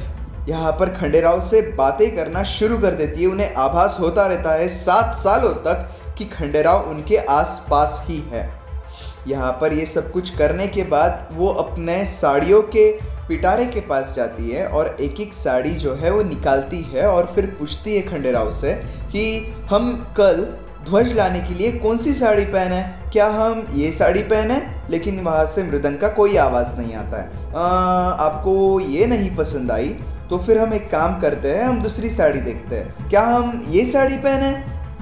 यहाँ 0.49 0.71
पर 0.71 0.89
खंडेराव 0.95 1.41
से 1.41 1.61
बातें 1.77 2.09
करना 2.15 2.43
शुरू 2.49 2.77
कर 2.79 2.93
देती 2.95 3.21
है। 3.21 3.27
उन्हें 3.27 3.53
आभास 3.55 3.97
होता 3.99 4.25
रहता 4.27 4.53
है 4.53 4.67
सात 4.69 5.15
सालों 5.17 5.53
तक 5.65 5.89
कि 6.17 6.25
खंडेराव 6.27 6.89
उनके 6.89 7.17
आसपास 7.17 8.03
ही 8.07 8.17
है। 8.31 8.49
यहाँ 9.27 9.51
पर 9.61 9.73
ये 9.73 9.85
सब 9.87 10.11
कुछ 10.11 10.29
करने 10.37 10.67
के 10.67 10.83
बाद 10.85 11.27
वो 11.31 11.47
अपने 11.59 12.03
साड़ियों 12.11 12.61
के 12.75 12.91
पिटारे 13.29 13.65
के 13.65 13.79
पास 13.79 14.13
जाती 14.15 14.49
है 14.49 14.65
और 14.67 14.95
एक 15.01 15.19
एक 15.21 15.33
साड़ी 15.33 15.71
जो 15.71 15.93
है 15.95 16.11
वो 16.11 16.23
निकालती 16.23 16.81
है 16.93 17.07
और 17.07 17.31
फिर 17.35 17.45
पूछती 17.59 17.95
है 17.95 18.01
खंडेराव 18.01 18.51
से 18.51 18.73
कि 19.11 19.23
हम 19.69 19.91
कल 20.17 20.41
ध्वज 20.85 21.11
लाने 21.13 21.39
के 21.39 21.53
लिए 21.53 21.71
कौन 21.71 21.97
सी 21.97 22.13
साड़ी 22.13 22.45
पहने 22.45 22.81
क्या 23.11 23.27
हम 23.27 23.65
ये 23.75 23.91
साड़ी 23.91 24.21
पहने 24.23 24.61
लेकिन 24.89 25.19
वहाँ 25.19 25.45
से 25.45 25.63
मृदंग 25.63 25.97
का 25.97 26.07
कोई 26.07 26.37
आवाज़ 26.37 26.75
नहीं 26.77 26.93
आता 26.93 27.17
है। 27.17 27.53
"आ, 27.55 27.65
आपको 28.25 28.79
ये 28.79 29.05
नहीं 29.07 29.35
पसंद 29.35 29.71
आई 29.71 29.87
तो 30.29 30.37
फिर 30.37 30.57
हम 30.57 30.73
एक 30.73 30.89
काम 30.91 31.19
करते 31.21 31.49
हैं 31.49 31.63
हम 31.63 31.81
दूसरी 31.83 32.09
साड़ी 32.09 32.41
देखते 32.41 32.75
हैं। 32.75 33.09
क्या 33.09 33.21
हम 33.21 33.67
ये 33.69 33.85
साड़ी 33.85 34.17
पहने 34.17 34.49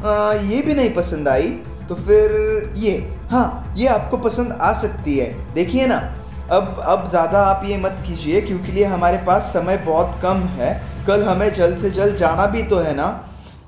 "आ, 0.07 0.33
ये 0.33 0.61
भी 0.61 0.73
नहीं 0.73 0.93
पसंद 0.93 1.29
आई 1.29 1.49
तो 1.89 1.95
फिर 1.95 2.73
ये 2.77 2.97
हाँ 3.31 3.73
ये 3.77 3.87
आपको 3.87 4.17
पसंद 4.17 4.57
आ 4.61 4.73
सकती 4.73 5.17
है। 5.17 5.53
देखिए 5.53 5.87
ना 5.87 5.99
अब 6.51 6.77
अब 6.87 7.07
ज़्यादा 7.09 7.39
आप 7.43 7.61
ये 7.65 7.77
मत 7.77 8.03
कीजिए 8.07 8.41
क्योंकि 8.41 8.71
लिए 8.71 8.83
हमारे 8.85 9.17
पास 9.17 9.51
समय 9.53 9.77
बहुत 9.77 10.19
कम 10.23 10.43
है। 10.57 10.71
कल 11.07 11.23
हमें 11.23 11.53
जल्द 11.53 11.77
से 11.77 11.89
जल्द 11.91 12.15
जाना 12.15 12.45
भी 12.45 12.63
तो 12.63 12.77
है 12.79 12.95
ना। 12.95 13.07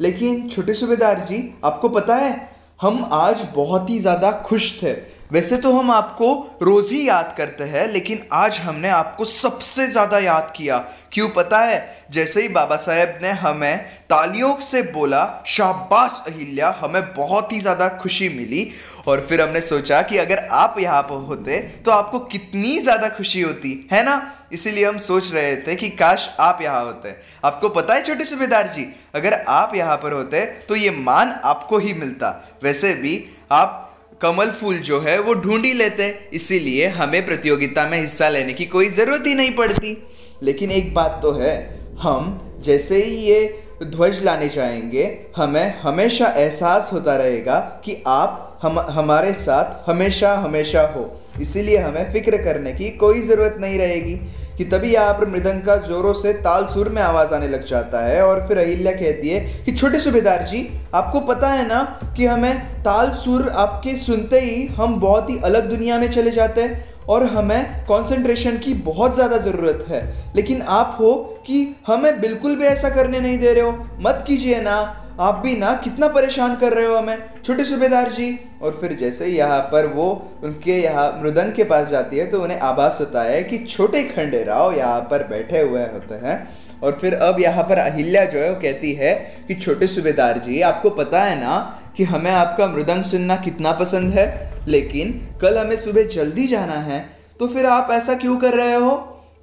लेकिन 0.01 0.48
छोटे 0.50 0.74
सूबेदार 0.74 1.19
जी, 1.19 1.43
आपको 1.65 1.89
पता 1.89 2.15
है, 2.15 2.50
हम 2.81 3.09
आज 3.13 3.48
बहुत 3.55 3.89
ही 3.89 4.00
ज़्यादा 4.00 4.31
खुश 4.45 4.71
थे। 4.83 4.93
वैसे 5.31 5.57
तो 5.57 5.71
हम 5.71 5.91
आपको 5.91 6.31
रोज़ 6.62 6.93
ही 6.93 7.07
याद 7.07 7.33
करते 7.38 7.63
हैं, 7.63 7.88
लेकिन 7.88 8.21
आज 8.33 8.59
हमने 8.59 8.89
आपको 8.89 9.25
सबसे 9.25 9.88
ज़्यादा 9.88 10.19
याद 10.19 10.53
किया। 10.55 10.77
क्यों 11.12 11.27
पता 11.29 11.59
है? 11.59 11.88
जैसे 12.12 12.41
ही 12.41 12.48
बाबा 12.48 12.75
साहेब 12.77 13.19
ने 13.21 13.29
हमें 13.31 13.77
तालियों 14.09 14.55
से 14.62 14.81
बोला, 14.83 15.43
शाबाश 15.45 16.24
अहिल्या, 16.27 16.75
हमें 16.81 17.01
बहुत 17.13 17.51
ही 17.53 17.59
ज़्यादा 17.59 17.88
खुशी 17.98 18.29
मिली। 18.29 18.69
और 19.10 19.25
फिर 19.30 19.42
हमने 19.42 19.62
सोचा 19.63 20.01
कि 20.01 20.18
अगर 20.18 20.38
आप 20.54 20.75
यहाँ 20.80 21.01
पर 21.04 21.25
होते 21.28 21.58
तो 21.86 21.92
आपको 21.92 22.20
कितनी 22.28 22.78
ज़्यादा 22.80 23.10
खुशी 23.10 23.42
होती, 23.42 23.88
है 23.92 24.04
ना? 24.06 24.22
इसीलिए 24.54 24.86
हम 24.86 24.98
सोच 25.00 25.32
रहे 25.34 25.56
थे 25.58 25.75
कि 25.75 25.89
काश 25.92 26.30
आप 26.39 26.60
यहाँ 26.62 26.84
होते। 26.86 27.13
आपको 27.46 27.70
पता 27.72 27.94
है 27.94 28.04
छोटे 28.04 28.25
सूबेदार 28.25 28.68
जी, 28.68 28.86
अगर 29.16 29.34
आप 29.34 29.75
यहाँ 29.75 29.98
पर 29.98 30.13
होते 30.13 30.44
तो 30.70 30.75
ये 30.75 30.89
मान 31.00 31.32
आपको 31.46 31.78
ही 31.78 31.94
मिलता। 31.96 32.60
वैसे 32.63 32.94
भी 32.96 33.24
आप 33.51 33.86
कमल 34.22 34.50
फूल 34.51 34.78
जो 34.82 35.00
है 35.01 35.20
वो 35.20 35.34
ढूंढ 35.36 35.66
ही 35.66 35.74
लेते, 35.74 36.08
इसीलिए 36.34 36.88
हमें 36.89 37.25
प्रतियोगिता 37.25 37.88
में 37.88 38.00
हिस्सा 38.00 38.30
लेने 38.30 38.54
की 38.54 38.66
कोई 38.68 38.89
ज़रूरत 38.92 39.28
ही 39.28 39.36
नहीं 39.36 39.56
पड़ती। 39.56 39.96
लेकिन 40.44 40.72
एक 40.72 40.94
बात 40.94 41.20
तो 41.22 41.32
है, 41.34 41.56
हम 42.01 42.60
जैसे 42.63 43.04
ही 43.04 43.16
ये 43.18 43.63
ध्वज 43.84 44.24
लाने 44.24 44.50
जाएँगे, 44.50 45.06
हमें 45.38 45.80
हमेशा 45.82 46.28
एहसास 46.28 46.89
होता 46.94 47.16
रहेगा 47.18 47.60
कि 47.86 48.04
आप 48.08 48.46
हम, 48.62 48.80
हमारे 48.80 49.34
साथ 49.36 49.89
हमेशा 49.89 50.34
हमेशा 50.36 50.82
हो। 50.96 51.10
इसीलिए 51.42 51.78
हमें 51.78 52.12
फ़िक्र 52.13 52.38
करने 52.38 52.74
की 52.74 52.89
कोई 52.98 53.22
ज़रूरत 53.22 53.58
नहीं 53.62 53.78
रहेगी 53.80 54.13
कि 54.58 54.66
तभी 54.66 54.94
यहाँ 54.94 55.13
पर 55.13 55.28
मृदंग 55.28 55.62
का 55.62 55.75
जोरों 55.86 56.13
से 56.13 56.34
ताल 56.39 56.66
सुर 56.66 56.89
में 56.89 57.01
आवाज़ 57.01 57.34
आने 57.34 57.48
लग 57.48 57.66
जाता 57.66 58.06
है 58.08 58.22
और 58.24 58.46
फिर 58.48 58.58
अहिल्या 58.58 58.92
कहती 58.92 59.30
है 59.30 59.39
कि, 59.66 59.72
छोटे 59.72 60.00
सूबेदार 60.00 60.44
जी, 60.44 60.68
आपको 60.94 61.20
पता 61.20 61.48
है 61.48 61.68
ना 61.68 61.82
कि 62.18 62.25
हमें 62.25 62.60
ताल 62.84 63.12
सुर 63.16 63.48
आपके 63.50 63.96
सुनते 63.96 64.39
ही 64.39 64.66
हम 64.75 65.00
बहुत 65.00 65.30
ही 65.30 65.39
अलग 65.46 65.70
दुनिया 65.70 66.00
में 66.00 66.12
चले 66.12 66.32
जाते 66.32 66.62
हैं 66.62 66.88
और 67.10 67.24
हमें 67.24 67.66
कंसंट्रेशन 67.84 68.58
की 68.58 68.74
बहुत 68.74 69.16
ज़्यादा 69.16 69.38
ज़रूरत 69.38 69.86
है। 69.89 70.01
लेकिन 70.36 70.62
आप 70.62 70.98
हो 71.00 71.13
कि 71.46 71.75
हमें 71.88 72.20
बिल्कुल 72.22 72.56
भी 72.56 72.66
ऐसा 72.66 72.89
करने 72.89 73.20
नहीं 73.20 73.38
दे 73.38 73.54
रहे 73.54 73.63
हो। 73.63 73.72
मत 74.00 74.24
कीजिए 74.28 74.60
ना 74.62 74.99
आप 75.19 75.35
भी 75.35 75.55
ना 75.55 75.73
कितना 75.83 76.07
परेशान 76.07 76.55
कर 76.55 76.73
रहे 76.73 76.85
हो 76.85 76.95
हमें? 76.95 77.17
छोटे 77.45 77.63
सूबेदार 77.65 78.09
जी। 78.11 78.27
और 78.61 78.77
फिर 78.81 78.93
जैसे 78.93 79.25
यहाँ 79.27 79.59
पर 79.71 79.88
वो 79.88 80.05
उनके 80.43 80.77
यहाँ 80.81 81.07
मृदंग 81.21 81.53
के 81.53 81.63
पास 81.63 81.88
जाती 81.88 82.17
है 82.17 82.25
तो 82.25 82.41
उन्हें 82.41 82.59
आभास 82.59 82.97
होता 82.99 83.23
है 83.23 83.41
कि 83.43 83.57
छोटे 83.65 84.03
खंडे 84.05 84.43
राव 84.43 84.73
यहाँ 84.73 85.01
पर 85.01 85.27
बैठे 85.27 85.61
हुए 85.61 85.81
होते 85.83 86.15
हैं। 86.23 86.38
और 86.83 86.97
फिर 87.01 87.13
अब 87.15 87.39
यहाँ 87.39 87.63
पर 87.63 87.77
अहिल्या 87.77 88.23
जो 88.25 88.39
है, 88.39 88.49
वो 88.49 88.59
कहती 88.61 88.93
है 88.93 89.13
कि 89.47 89.55
छोटे 89.55 89.88
सूबेदार 89.88 90.38
जी, 90.38 90.61
आपको 90.61 90.89
पता 90.91 91.23
है 91.23 91.39
ना 91.41 91.57
कि 91.97 92.03
हमें 92.03 92.31
आपका 92.31 92.67
मृदंग 92.67 93.03
सुनना 93.03 93.35
कितना 93.35 93.71
पसंद 93.71 94.13
है? 94.13 94.27
लेकिन 94.67 95.11
कल 95.41 95.57
हमें 95.57 95.75
सुबह 95.75 96.07
जल्दी 96.13 96.47
जाना 96.47 96.79
है 96.81 97.05
तो 97.39 97.47
फिर 97.47 97.65
आप 97.65 97.91
ऐसा 97.91 98.15
क्यों 98.15 98.38
कर 98.38 98.53
रहे 98.53 98.75
हो? 98.75 98.91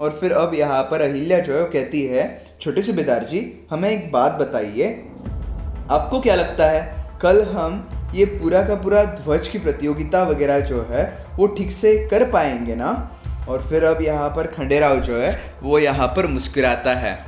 और 0.00 0.18
फिर 0.20 0.32
अब 0.34 0.54
यहाँ 0.54 0.82
पर 0.82 1.00
अहिल्या 1.02 1.38
जो 1.38 1.54
है, 1.54 1.60
वो 1.60 1.68
कहती 1.72 2.02
है, 2.06 2.24
छोटे 2.60 2.82
सूबेदार 2.82 3.24
जी, 3.24 3.40
हमें 3.70 3.88
एक 3.90 4.10
बात 4.12 4.32
बताइए। 4.32 4.88
आपको 5.90 6.20
क्या 6.20 6.34
लगता 6.34 6.70
है? 6.70 6.96
कल 7.22 7.42
हम 7.42 7.88
ये 8.14 8.24
पूरा 8.24 8.62
का 8.62 8.74
पूरा 8.74 9.04
ध्वज 9.04 9.48
की 9.48 9.58
प्रतियोगिता 9.58 10.22
वगैरह 10.22 10.60
जो 10.60 10.88
है, 10.90 11.26
वो 11.36 11.46
ठीक 11.46 11.72
से 11.72 12.08
कर 12.08 12.30
पाएँगे 12.30 12.74
ना? 12.74 13.18
और 13.48 13.66
फिर 13.68 13.84
अब 13.84 14.02
यहाँ 14.02 14.28
पर 14.28 14.46
खंडेराव 14.46 15.00
जो 15.00 15.16
है, 15.16 15.54
वो 15.62 15.78
यहाँ 15.78 16.08
पर 16.08 16.26
मुस्कुराता 16.26 16.94
है। 16.94 17.18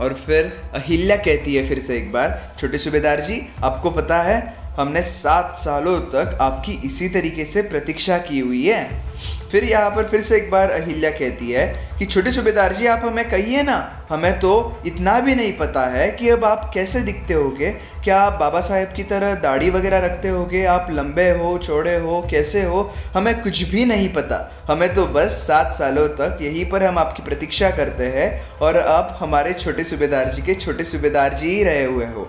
और 0.00 0.12
फिर 0.12 0.44
अहिल्या 0.74 1.16
कहती 1.16 1.54
है 1.54 1.68
फिर 1.68 1.78
से 1.78 1.96
एक 1.96 2.12
बार, 2.12 2.52
छोटे 2.58 2.78
सूबेदार 2.78 3.20
जी, 3.20 3.48
आपको 3.64 3.90
पता 3.90 4.22
है 4.22 4.54
हमने 4.78 5.02
सात 5.02 5.54
सालों 5.58 5.98
तक 6.00 6.38
आपकी 6.40 6.72
इसी 6.84 7.08
तरीके 7.08 7.44
से 7.44 7.62
प्रतीक्षा 7.62 8.18
की 8.18 8.38
हुई 8.38 8.66
है। 8.66 9.08
फिर 9.52 9.64
यहाँ 9.64 9.90
पर 9.90 10.08
फिर 10.08 10.20
से 10.22 10.36
एक 10.36 10.50
बार 10.50 10.70
अहिल्या 10.70 11.10
कहती 11.10 11.50
है 11.50 11.66
कि, 11.98 12.06
छोटे 12.06 12.32
सूबेदार 12.32 12.72
जी, 12.72 12.86
आप 12.86 13.00
हमें 13.04 13.30
कहिए 13.30 13.62
ना, 13.62 14.06
हमें 14.10 14.40
तो 14.40 14.82
इतना 14.86 15.20
भी 15.20 15.34
नहीं 15.34 15.52
पता 15.52 15.84
है 15.86 16.10
कि 16.10 16.28
अब 16.28 16.44
आप 16.44 16.70
कैसे 16.74 17.00
दिखते 17.00 17.34
होगे। 17.34 17.70
क्या 18.04 18.20
आप 18.20 18.32
बाबा 18.32 18.60
साहेब 18.60 18.92
की 18.96 19.02
तरह 19.02 19.34
दाढ़ी 19.34 19.70
वगैरह 19.70 19.98
रखते 19.98 20.28
होगे? 20.28 20.64
आप 20.64 20.86
लंबे 20.90 21.30
हो, 21.30 21.56
चौड़े 21.58 21.96
हो, 21.96 22.20
कैसे 22.30 22.62
हो? 22.62 22.94
हमें 23.14 23.42
कुछ 23.42 23.62
भी 23.62 23.84
नहीं 23.84 24.08
पता। 24.08 24.38
हमें 24.70 24.94
तो 24.94 25.06
बस 25.06 25.32
सात 25.46 25.74
सालों 25.74 26.08
तक 26.08 26.38
यहीं 26.42 26.70
पर 26.70 26.82
हम 26.82 26.98
आपकी 26.98 27.22
प्रतीक्षा 27.22 27.70
करते 27.70 28.04
हैं 28.04 28.58
और 28.58 28.76
अब 28.76 29.16
हमारे 29.20 29.52
छोटे 29.52 29.84
सूबेदार 29.84 30.32
जी 30.32 30.42
के 30.42 30.54
छोटे 30.54 30.84
सूबेदार 30.84 31.34
जी 31.34 31.46
ही 31.46 31.62
रहे 31.64 31.84
हुए 31.84 32.06
हो। 32.06 32.28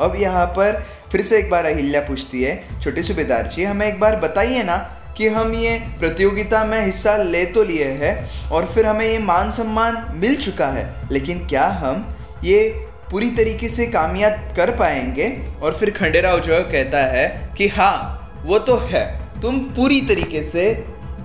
अब 0.00 0.14
यहाँ 0.16 0.46
पर 0.46 0.82
फिर 1.12 1.22
से 1.22 1.38
एक 1.38 1.50
बार 1.50 1.64
अहिल्या 1.64 2.00
पूछती 2.00 2.42
है, 2.42 2.80
छोटे 2.80 3.02
सूबेदार 3.02 3.46
जी 3.46 3.64
हमें 3.64 3.86
एक 3.86 4.00
बार 4.00 4.16
बताइए 4.20 4.62
ना 4.64 4.76
कि 5.16 5.28
हम 5.28 5.52
ये 5.54 5.78
प्रतियोगिता 6.00 6.64
में 6.64 6.80
हिस्सा 6.80 7.16
ले 7.16 7.44
तो 7.46 7.62
लिए 7.62 7.88
हैं 7.94 8.50
और 8.50 8.66
फिर 8.66 8.86
हमें 8.86 9.04
ये 9.06 9.18
मान 9.18 9.50
सम्मान 9.50 10.04
मिल 10.14 10.36
चुका 10.36 10.66
है, 10.66 11.08
लेकिन 11.12 11.46
क्या 11.46 11.66
हम 11.80 12.06
ये 12.44 12.68
पूरी 13.10 13.30
तरीके 13.30 13.68
से 13.68 13.86
कामयाब 13.86 14.54
कर 14.56 14.70
पाएँगे? 14.70 15.26
और 15.62 15.76
फिर 15.76 15.90
खंडेराव 15.90 16.40
जो 16.40 16.60
कहता 16.62 17.04
है 17.06 17.28
कि 17.58 17.68
हाँ 17.68 18.42
वो 18.44 18.58
तो 18.58 18.76
है, 18.82 19.04
तुम 19.42 19.58
पूरी 19.76 20.00
तरीके 20.00 20.42
से 20.42 20.68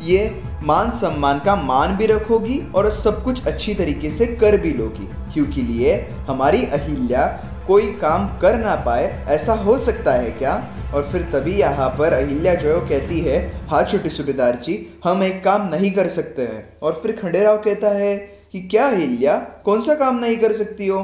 ये 0.04 0.30
मान 0.64 0.90
सम्मान 0.92 1.40
का 1.40 1.56
मान 1.56 1.96
भी 1.98 2.06
रखोगी 2.06 2.60
और 2.76 2.90
सब 2.92 3.24
कुछ 3.24 3.46
अच्छी 3.46 3.74
तरीके 3.76 4.10
से 4.12 4.26
कर 4.36 4.58
भी 4.58 4.72
लोगी, 4.74 5.08
क्योंकि 5.34 5.62
लिए 5.62 5.96
हमारी 6.28 6.66
अहिल्या 6.68 7.26
कोई 7.68 7.92
काम 7.94 8.28
कर 8.40 8.58
ना 8.58 8.76
पाए, 8.76 9.26
ऐसा 9.30 9.54
हो 9.54 9.78
सकता 9.78 10.12
है 10.12 10.32
क्या? 10.32 10.54
और 10.94 11.10
फिर 11.12 11.22
तभी 11.34 11.54
यहाँ 11.54 11.90
पर 11.90 12.14
अहिल्या 12.14 12.54
जो 12.56 12.80
कहती 12.82 13.20
है 13.20 13.68
हाँ 13.68 13.84
छोटे 13.84 14.10
सूबेदार 14.10 14.56
जी, 14.56 15.00
हम 15.04 15.24
एक 15.24 15.44
काम 15.44 15.68
नहीं 15.70 15.92
कर 15.92 16.08
सकते 16.10 16.42
हैं। 16.42 16.78
और 16.84 17.00
फिर 17.04 17.20
खंडेराव 17.22 17.58
कहता 17.58 17.90
है 17.90 18.16
कि, 18.18 18.62
क्या 18.62 18.88
अहिल्या, 18.88 19.38
कौन 19.66 19.82
सा 19.82 19.96
काम 19.96 20.20
नहीं 20.20 20.38
कर 20.38 20.54
सकती 20.54 20.88
हो? 20.88 21.02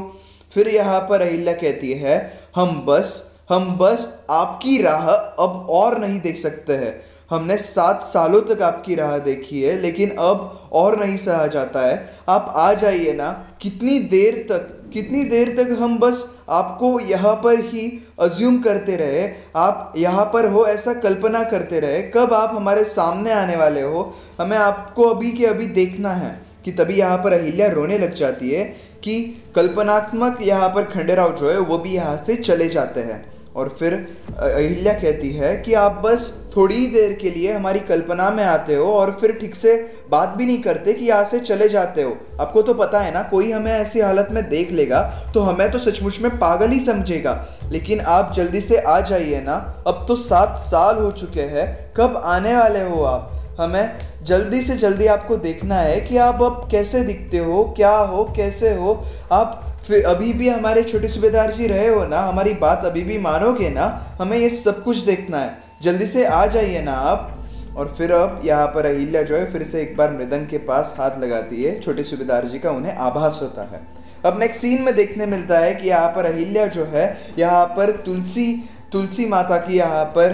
फिर 0.54 0.68
यहाँ 0.68 1.00
पर 1.00 1.22
अहिल्या 1.22 1.54
कहती 1.54 1.92
है, 1.94 2.34
हम 2.56 2.86
बस 2.88 3.32
हम 3.50 3.78
बस 3.78 4.28
आपकी 4.30 4.82
राह 4.82 5.08
अब 5.10 5.68
और 5.70 5.98
नहीं 5.98 6.20
देख 6.22 6.38
सकते 6.38 6.74
हैं। 6.74 7.02
हमने 7.30 7.58
सात 7.58 8.04
सालों 8.04 8.42
तक 8.42 8.62
आपकी 8.62 8.96
राह 8.96 9.18
देखी 9.18 9.62
है, 9.62 9.78
लेकिन 9.82 10.10
अब 10.10 10.70
और 10.72 11.00
नहीं 11.00 11.18
सहा 11.18 11.48
जाता 11.48 11.82
है। 11.82 12.10
आप 12.30 12.54
आ 12.56 12.74
जाइए 12.74 13.14
ना, 13.14 13.30
कितनी 13.62 14.00
देर 14.00 14.36
तक 14.52 14.81
कितनी 14.94 15.24
देर 15.24 15.50
तक 15.58 15.72
हम 15.80 15.98
बस 16.00 16.24
आपको 16.50 17.00
यहाँ 17.00 17.34
पर 17.36 17.60
ही 17.60 17.88
अज्यूम 18.20 18.62
करते 18.62 18.96
रहे? 18.96 19.28
आप 19.56 19.94
यहाँ 19.98 20.26
पर 20.26 20.46
हो, 20.46 20.66
ऐसा 20.66 20.94
कल्पना 20.94 21.44
करते 21.44 21.80
रहे। 21.80 22.02
कब 22.12 22.34
आप 22.34 22.56
हमारे 22.56 22.84
सामने 22.84 23.32
आने 23.32 23.56
वाले 23.56 23.82
हो? 23.82 24.14
हमें 24.40 24.58
आपको 24.58 25.04
अभी 25.04 25.32
के 25.32 25.46
अभी 25.46 25.66
देखना 25.66 26.14
है 26.14 26.40
कि 26.66 26.72
तभी 26.72 26.96
यहाँ 26.96 27.18
पर 27.18 27.34
अहिल्या 27.34 27.68
रोने 27.68 27.98
लग 27.98 28.16
जाती 28.16 28.50
है 28.50 28.64
कि 29.04 29.22
कल्पनात्मक 29.56 30.40
यहाँ 30.42 30.70
पर 30.70 30.84
खंडेराव 30.84 31.38
जो 31.38 31.50
है, 31.50 31.58
वो 31.58 31.78
भी 31.78 31.94
यहाँ 31.94 32.18
से 32.18 32.36
चले 32.36 32.68
जाते 32.70 33.00
हैं। 33.00 33.24
और 33.56 33.76
फिर 33.80 33.94
अहिल्या 34.40 34.94
कहती 34.94 35.32
है 35.34 35.56
कि 35.56 35.74
आप 35.74 36.02
बस 36.04 36.30
थोड़ी 36.56 36.86
देर 36.88 37.14
के 37.14 37.30
लिए 37.30 37.54
हमारी 37.54 37.80
कल्पना 37.80 38.30
में 38.30 38.44
आते 38.44 38.76
हो 38.76 38.92
और 38.94 39.12
फिर 39.22 39.32
ठीक 39.32 39.56
से 39.56 39.76
बात 40.12 40.30
भी 40.30 40.46
नहीं 40.46 40.62
करते 40.64 40.94
कि 40.94 41.06
यहाँ 41.06 41.24
से 41.26 41.40
चले 41.40 41.68
जाते 41.70 42.04
हो। 42.04 42.16
आपको 42.42 42.62
तो 42.62 42.74
पता 42.74 43.00
है 43.00 43.14
ना, 43.14 43.24
कोई 43.24 43.52
हमें 43.52 43.72
ऐसी 43.72 44.00
हालत 44.00 44.28
में 44.32 44.44
देख 44.50 44.72
लेगा 44.72 45.02
तो 45.34 45.40
हमें 45.40 45.72
तो 45.72 45.80
सचमुच 45.80 46.20
में 46.20 46.32
पागल 46.40 46.72
ही 46.72 46.80
समझेगा। 46.80 47.34
लेकिन 47.72 48.00
आप 48.00 48.32
जल्दी 48.36 48.62
से 48.62 48.78
आ 48.78 49.00
जाइए 49.02 49.42
ना, 49.42 49.84
अब 49.88 50.06
तो 50.08 50.16
सात 50.16 50.58
साल 50.60 50.98
हो 50.98 51.12
चुके 51.12 51.42
हैं, 51.42 51.94
कब 51.98 52.22
आने 52.26 52.56
वाले 52.56 52.84
हो 52.84 53.04
आप? 53.04 53.32
हमें 53.60 53.98
जल्दी 54.26 54.62
से 54.62 54.76
जल्दी 54.78 55.06
आपको 55.08 55.36
देखना 55.38 55.76
है 55.76 56.00
कि 56.02 56.18
आप 56.18 56.42
अब 56.44 56.68
कैसे 56.72 57.04
दिखते 57.04 57.38
हो, 57.38 57.64
क्या 57.78 57.96
हो, 57.96 58.24
कैसे 58.36 58.74
हो? 58.76 58.94
आप 59.32 59.71
फिर 59.88 60.06
अभी 60.06 60.34
भी 60.34 60.50
हमारे 60.50 60.84
छोटे 60.84 61.08
सूबेदार 61.08 61.52
जी 61.52 61.68
रहे 61.68 61.88
हो 61.88 62.06
ना, 62.06 62.20
हमारी 62.20 62.54
बात 62.54 62.86
अभी 62.86 63.02
भी 63.02 63.18
मानोगे 63.18 63.70
ना, 63.70 63.86
हमें 64.20 64.38
ये 64.38 64.50
सब 64.50 64.84
कुछ 64.84 64.98
देखना 64.98 65.38
है। 65.38 65.58
जल्दी 65.82 66.06
से 66.06 66.26
आ 66.26 66.46
जाइए 66.46 66.82
ना 66.82 66.94
आप। 66.94 67.38
और 67.78 67.94
फिर 67.98 68.12
अब 68.12 68.42
यहाँ 68.46 68.68
पर 68.68 68.86
अहिल्या 68.86 69.22
जो 69.24 69.36
है, 69.36 69.52
फिर 69.52 69.64
से 69.64 69.82
एक 69.82 69.96
बार 69.98 70.12
मृदंग 70.12 70.48
के 70.48 70.58
पास 70.60 70.94
हाथ 70.98 71.20
लगाती 71.20 71.64
है। 71.64 71.80
छोटे 71.80 72.04
सूबेदार 72.04 72.46
जी 72.46 72.60
का 72.60 72.72
उन्हें 72.72 72.96
आभास 72.96 73.40
होता 73.42 73.64
है। 73.72 73.82
अब 74.26 74.40
नेक्स्ट 74.40 74.62
सीन 74.62 74.82
में 74.82 74.96
देखने 74.96 75.26
मिलता 75.26 75.60
है 75.60 75.74
कि 75.76 75.88
यहाँ 75.90 76.10
पर 76.10 76.26
अहिल्या 76.26 76.66
जो 76.68 76.86
है, 76.86 77.06
यहाँ 77.40 77.66
पर 77.68 77.92
तुलसी 78.06 78.48
तुलसी 78.92 79.26
माता 79.26 79.58
की 79.58 79.78
यहाँ 79.78 80.04
पर 80.18 80.34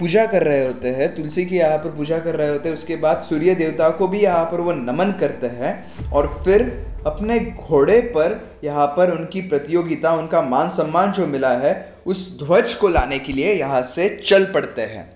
पूजा 0.00 0.24
कर 0.26 0.42
रहे 0.42 0.64
होते 0.66 0.88
हैं। 0.88 1.14
तुलसी 1.16 1.44
की 1.46 1.56
यहाँ 1.56 1.78
पर 1.78 1.90
पूजा 1.90 2.18
कर 2.18 2.36
रहे 2.36 2.48
होते 2.48 2.68
हैं। 2.68 2.76
उसके 2.76 2.96
बाद 2.96 3.22
सूर्य 3.28 3.54
देवता 3.54 3.88
को 3.90 4.08
भी 4.08 4.20
यहाँ 4.20 4.44
पर 4.44 4.60
वो 4.60 4.72
नमन 4.72 5.12
करते 5.20 5.46
हैं। 5.46 6.10
और 6.10 6.26
फिर 6.44 6.62
अपने 7.06 7.38
घोड़े 7.40 8.00
पर 8.14 8.40
यहाँ 8.64 8.86
पर 8.96 9.10
उनकी 9.10 9.40
प्रतियोगिता, 9.40 10.12
उनका 10.12 10.42
मान 10.42 10.68
सम्मान 10.68 11.12
जो 11.12 11.26
मिला 11.26 11.50
है, 11.58 11.72
उस 12.06 12.38
ध्वज 12.38 12.74
को 12.74 12.88
लाने 12.88 13.18
के 13.18 13.32
लिए 13.32 13.52
यहाँ 13.52 13.82
से 13.84 14.08
चल 14.26 14.44
पड़ते 14.44 14.82
हैं। 14.82 15.10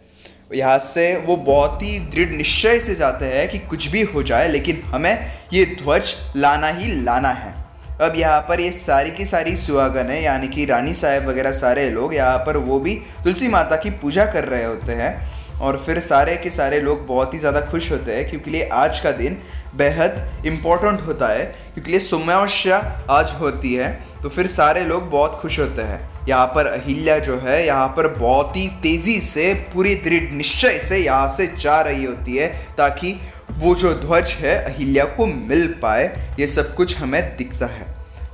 यहाँ 0.55 0.79
से 0.79 1.15
वो 1.17 1.37
बहुत 1.37 1.83
ही 1.83 1.99
दृढ़ 2.11 2.31
निश्चय 2.31 2.81
से 2.81 2.95
जाते 2.95 3.27
हैं 3.27 3.49
कि 3.49 3.59
कुछ 3.61 3.87
भी 3.87 4.03
हो 4.05 4.23
जाए, 4.23 4.49
लेकिन 4.49 4.83
हमें 4.85 5.27
ये 5.53 5.65
ध्वज 5.83 6.15
लाना 6.37 6.69
ही 6.69 6.93
लाना 7.03 7.29
है। 7.29 7.55
अब 8.01 8.15
यहाँ 8.17 8.41
पर 8.41 8.61
ये 8.61 8.71
सारी 8.73 9.11
की 9.11 9.27
सारी 9.27 9.57
सुहागन 9.57 10.11
है, 10.11 10.23
यानी 10.23 10.49
कि 10.49 10.65
रानी 10.65 10.95
साहब 10.95 11.29
वगैरह 11.29 11.53
सारे 11.53 11.89
लोग 11.91 12.15
यहाँ 12.15 12.39
पर 12.39 12.57
वो 12.59 12.79
भी 12.81 12.95
तुलसी 13.25 13.49
माता 13.49 13.77
की 13.77 13.91
पूजा 13.93 14.25
कर 14.27 14.45
रहे 14.45 14.65
होते 14.65 14.93
हैं। 14.93 15.42
और 15.63 15.83
फिर 15.87 16.01
सारे 16.01 16.37
के 16.37 16.51
सारे 16.51 16.81
लोग 16.81 17.07
बहुत 17.07 17.35
ही 17.35 17.39
ज़्यादा 17.39 17.61
खुश 17.71 17.91
होते 17.93 18.13
हैं 18.13 18.29
क्योंकि 18.31 18.51
लिए 18.51 18.69
आज 18.75 19.01
का 19.01 19.11
दिन 19.13 19.39
बेहद 19.77 20.47
इम्पोर्टेंट 20.47 21.01
होता 21.01 21.29
है, 21.29 21.45
क्योंकि 21.75 21.91
लिए 21.91 22.01
सुम्यावश्या 22.01 22.79
आज 23.11 23.33
होती 23.41 23.75
है 23.75 23.93
तो 24.23 24.29
फिर 24.29 24.47
सारे 24.49 24.85
लोग 24.85 25.11
बहुत 25.11 25.39
खुश 25.41 25.59
होते 25.61 25.83
हैं। 25.83 26.01
यहाँ 26.29 26.47
पर 26.47 26.67
अहिल्या 26.67 27.19
जो 27.19 27.39
है, 27.39 27.65
यहाँ 27.67 27.89
पर 27.89 28.09
बहुत 28.11 28.57
ही 28.57 28.67
तेज़ी 28.83 29.19
से, 29.21 29.53
पूरी 29.75 29.95
दृढ़ 29.97 30.33
निश्चय 30.33 30.79
से 30.81 30.99
यहाँ 30.99 31.29
से 31.29 31.47
जा 31.59 31.81
रही 31.81 32.05
होती 32.05 32.37
है, 32.37 32.49
ताकि 32.77 33.15
वो 33.53 33.75
जो 33.75 33.95
ध्वज 33.97 34.37
है 34.41 34.55
अहिल्या 34.65 35.05
को 35.07 35.27
मिल 35.27 35.67
पाए, 35.83 36.05
ये 36.41 36.47
सब 36.49 36.75
कुछ 36.75 36.97
हमें 36.99 37.37
दिखता 37.37 37.67
है। 37.69 37.87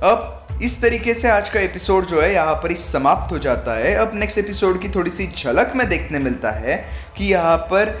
अब 0.03 0.59
इस 0.63 0.81
तरीके 0.81 1.13
से 1.13 1.29
आज 1.29 1.49
का 1.49 1.59
एपिसोड 1.59 2.05
जो 2.05 2.21
है, 2.21 2.31
यहाँ 2.33 2.55
पर 2.55 2.69
ही 2.69 2.75
समाप्त 2.75 3.31
हो 3.31 3.37
जाता 3.39 3.77
है। 3.77 3.93
अब 3.95 4.11
नेक्स्ट 4.13 4.37
एपिसोड 4.39 4.81
की 4.81 4.89
थोड़ी 4.89 5.11
सी 5.11 5.27
झलक 5.37 5.71
में 5.75 5.87
देखने 5.89 6.19
मिलता 6.19 6.51
है। 6.51 6.77
कि 7.19 7.25
यहाँ 7.25 7.57
पर 7.71 7.97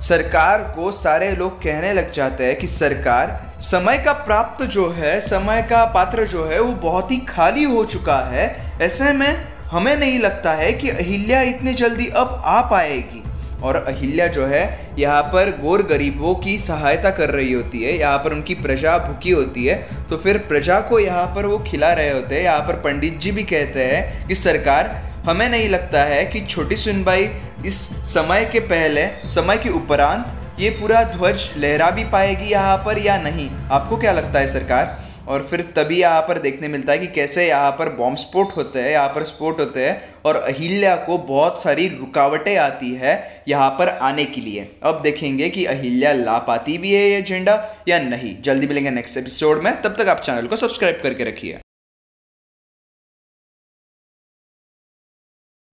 सरकार 0.00 0.62
को 0.76 0.90
सारे 0.92 1.30
लोग 1.32 1.56
कहने 1.62 1.92
लग 1.92 2.10
जाते 2.12 2.44
हैं 2.44 2.58
कि 2.58 2.66
सरकार, 2.66 3.40
समय 3.62 3.98
का 3.98 4.12
प्राप्त 4.20 4.64
जो 4.66 4.88
है, 4.90 5.20
समय 5.20 5.62
का 5.70 5.84
पात्र 5.86 6.26
जो 6.26 6.44
है, 6.46 6.60
वो 6.60 6.72
बहुत 6.82 7.10
ही 7.10 7.18
खाली 7.28 7.64
हो 7.64 7.84
चुका 7.86 8.18
है। 8.26 8.46
ऐसे 8.82 9.12
में 9.12 9.44
हमें 9.70 9.96
नहीं 9.96 10.18
लगता 10.18 10.52
है 10.54 10.72
कि 10.72 10.88
अहिल्या 10.90 11.42
इतनी 11.42 11.74
जल्दी 11.74 12.06
अब 12.06 12.40
आ 12.44 12.60
पाएगी। 12.70 13.22
और 13.62 13.76
अहिल्या 13.78 14.26
जो 14.28 14.46
है, 14.46 14.64
यहाँ 14.98 15.22
पर 15.24 15.50
गोर 15.60 15.82
गरीबों 15.84 16.34
की 16.36 16.56
सहायता 16.58 17.10
कर 17.10 17.30
रही 17.30 17.52
होती 17.52 17.82
है, 17.82 17.92
यहाँ 17.92 18.18
पर 18.18 18.32
उनकी 18.32 18.54
प्रजा 18.56 18.96
भूखी 18.98 19.30
होती 19.30 19.66
है 19.66 20.06
तो 20.08 20.16
फिर 20.16 20.38
प्रजा 20.48 20.80
को 20.80 20.98
यहाँ 20.98 21.26
पर 21.26 21.46
वो 21.46 21.58
खिला 21.66 21.92
रहे 21.92 22.10
होते 22.10 22.34
हैं। 22.34 22.42
यहाँ 22.42 22.60
पर 22.60 22.80
पंडित 22.82 23.18
जी 23.18 23.30
भी 23.30 23.42
कहते 23.44 23.84
हैं 23.84 24.26
कि 24.28 24.34
सरकार 24.36 24.90
हमें 25.24 25.48
नहीं 25.48 25.68
लगता 25.68 26.02
है 26.04 26.24
कि 26.24 26.40
छोटी 26.46 26.76
सुनबाई 26.76 27.28
इस 27.66 27.76
समय 28.08 28.44
के 28.44 28.60
पहले, 28.60 29.06
समय 29.28 29.56
के 29.56 29.68
उपरांत 29.70 30.60
ये 30.60 30.70
पूरा 30.70 31.02
ध्वज 31.06 31.48
लहरा 31.56 31.90
भी 31.90 32.04
पाएगी 32.04 32.50
यहाँ 32.50 32.76
पर 32.76 32.98
या 32.98 33.16
नहीं? 33.18 33.48
आपको 33.70 33.96
क्या 33.96 34.12
लगता 34.12 34.38
है 34.38 34.48
सरकार? 34.48 35.00
और 35.28 35.46
फिर 35.50 35.60
तभी 35.76 36.00
यहाँ 36.00 36.20
पर 36.20 36.38
देखने 36.38 36.68
मिलता 36.68 36.92
है 36.92 36.98
कि 36.98 37.06
कैसे 37.06 37.46
यहाँ 37.48 37.70
पर 37.70 37.88
बॉम्ब 37.96 38.18
स्पोर्ट 38.18 38.56
होते 38.56 38.80
हैं, 38.80 38.90
यहाँ 38.90 39.08
पर 39.08 39.24
स्पोर्ट 39.24 39.60
होते 39.60 39.86
हैं 39.86 40.00
और 40.24 40.36
अहिल्या 40.38 40.94
को 40.96 41.18
बहुत 41.20 41.62
सारी 41.62 41.88
रुकावटें 41.88 42.56
आती 42.58 42.92
है 42.94 43.44
यहाँ 43.48 43.70
पर 43.70 43.88
आने 43.88 44.24
के 44.24 44.40
लिए। 44.40 44.70
अब 44.82 45.00
देखेंगे 45.02 45.48
कि 45.50 45.64
अहिल्या 45.66 46.12
ला 46.14 46.38
पाती 46.40 46.78
भी 46.78 46.92
है 46.92 47.08
ये 47.10 47.22
झंडा 47.22 47.54
या 47.88 47.98
नहीं। 48.00 48.40
जल्दी 48.42 48.66
मिलेंगे 48.66 48.90
नेक्स्ट 48.90 49.18
एपिसोड 49.18 49.62
में। 49.62 49.72
तब 49.82 49.96
तक 49.98 50.08
आप 50.08 50.22
चैनल 50.22 50.46
को 50.46 50.56
सब्सक्राइब 50.56 51.00
करके 51.02 51.24
रखिए। 51.24 51.58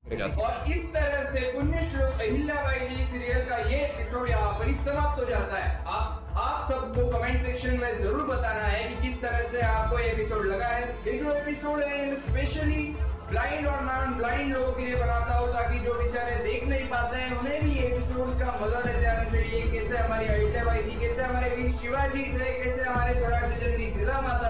और 0.09 0.71
इस 0.71 0.85
तरह 0.93 1.23
से 1.31 1.39
पुण्य 1.53 1.81
श्लोक 1.85 2.21
अहिल्याबाई 2.21 2.87
जी 2.89 3.03
सीरियल 3.05 3.41
का 3.49 3.57
ये 3.69 3.79
एपिसोड 3.79 4.29
यहाँ 4.29 4.53
पर 4.59 4.71
समाप्त 4.75 5.19
हो 5.21 5.25
जाता 5.25 5.57
है। 5.57 5.83
आप 5.87 6.33
आप 6.37 6.65
सबको 6.69 7.05
कमेंट 7.09 7.37
सेक्शन 7.39 7.77
में 7.79 7.97
ज़रूर 7.97 8.25
बताना 8.27 8.63
है 8.63 8.87
कि 8.87 8.95
किस 9.01 9.21
तरह 9.21 9.43
से 9.51 9.61
आपको 9.63 9.99
ये 9.99 10.07
एपिसोड 10.11 10.45
लगा 10.45 10.67
है। 10.67 10.87
ये 11.05 11.17
जो 11.19 11.33
एपिसोड 11.33 11.83
है 11.83 12.15
स्पेशली 12.23 12.83
ब्लाइंड 13.29 13.67
और 13.67 13.81
नॉन 13.85 14.17
ब्लाइंड 14.17 14.53
लोगों 14.53 14.71
के 14.73 14.85
लिए 14.85 14.95
बनाता 14.95 15.33
हूँ 15.37 15.51
ताकि 15.53 15.79
जो 15.79 15.93
बेचारे 15.93 16.35
देख 16.43 16.63
नहीं 16.69 16.87
पाते 16.89 17.17
हैं, 17.17 17.37
उन्हें 17.39 17.63
भी 17.63 17.71
ये 17.71 17.85
एपिसोड्स 17.87 18.39
का 18.39 18.57
मज़ा 18.61 18.79
लेते 18.85 19.05
आना 19.05 19.23
चाहिए 19.31 19.61
कैसे 19.71 19.97
हमारी 19.97 20.25
अहिल्याबाई 20.27 20.81
थी 20.83 20.99
कैसे 20.99 21.21
हमारे 21.21 21.69
शिवाजी 21.71 22.23
थे, 22.33 22.53
कैसे 22.63 22.81
हमारे 22.81 23.13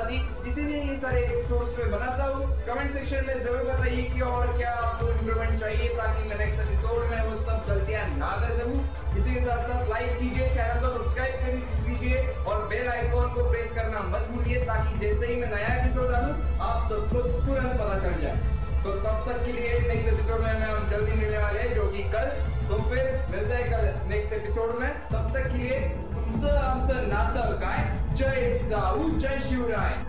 दी। 0.10 0.19
इसीलिए 0.50 0.82
ये 0.82 0.98
सारे 0.98 1.22
एपिसोड्स 1.24 1.78
में 1.80 1.91
बनाता 1.91 2.24
हूँ। 2.26 2.45
कमेंट 2.67 2.89
सेक्शन 2.91 3.26
में 3.26 3.39
ज़रूर 3.39 3.63
बताइए 3.63 4.02
कि 4.04 4.22
और 4.30 4.58
क्या 4.58 4.72
आपको 4.84 5.08
इम्प्रूवमेंट 5.10 5.60
चाहिए 5.60 5.88
ताकि 5.98 6.30
मैं 6.30 6.38
नेक्स्ट 6.38 6.60
एपिसोड 6.60 7.10
में 7.12 7.22
वो 7.24 7.36
सब 7.41 7.65
गलतियाँ 7.69 8.08
ना 8.17 8.32
कर 8.41 8.58
सकूँ। 8.60 9.17
इसी 9.17 9.34
के 9.34 9.41
साथ 9.41 9.63
साथ 9.69 9.89
लाइक 9.89 10.17
कीजिए 10.19 10.48
चैनल 10.50 10.82
को 10.82 10.93
सब्सक्राइब 10.93 11.36
कर 11.43 11.86
दीजिए 11.88 12.22
और 12.48 12.67
बेल 12.67 12.88
आइकॉन 12.89 13.34
को 13.34 13.50
प्रेस 13.50 13.72
करना 13.72 14.00
मत 14.10 14.28
भूलिए 14.32 14.63
ताकि 14.65 15.00
जैसे 15.00 15.28
ही 15.28 15.36
मैं 15.36 15.52
नया 15.56 15.74
एपिसोड 15.76 16.12
डालू, 16.12 16.34
आप 16.63 16.89
सबको 16.89 17.22
तुरंत 17.22 17.80
पता 17.82 18.00
चल 18.00 18.22
जाए। 18.22 18.58
तो 18.84 18.91
तब 19.06 19.24
तक 19.28 19.45
के 19.45 19.52
लिए 19.52 19.80
नेक्स्ट 19.80 20.13
एपिसोड 20.13 20.41
में 20.41 20.52
हम 20.52 20.89
जल्दी 20.89 21.12
मिलने 21.12 21.38
वाले 21.38 21.60
हैं, 21.60 21.74
जो 21.76 21.88
कि 21.91 22.04
कल। 22.12 22.30
तो 22.69 22.82
फिर 22.89 23.26
मिलते 23.32 23.54
हैं 23.54 23.72
कल 23.72 24.10
नेक्स्ट 24.10 24.34
एपिसोड 24.34 24.80
में। 24.80 24.89
तब 25.10 25.32
तक 25.34 25.52
के 25.52 25.58
लिए 25.58 25.80
हमसे 25.80 26.58
हमसे 26.58 27.02
नाता 27.08 27.50
गाय। 27.63 27.98
जय 28.15 28.60
जाऊ 28.69 29.10
जय 29.17 29.39
शिवराय. 29.39 30.09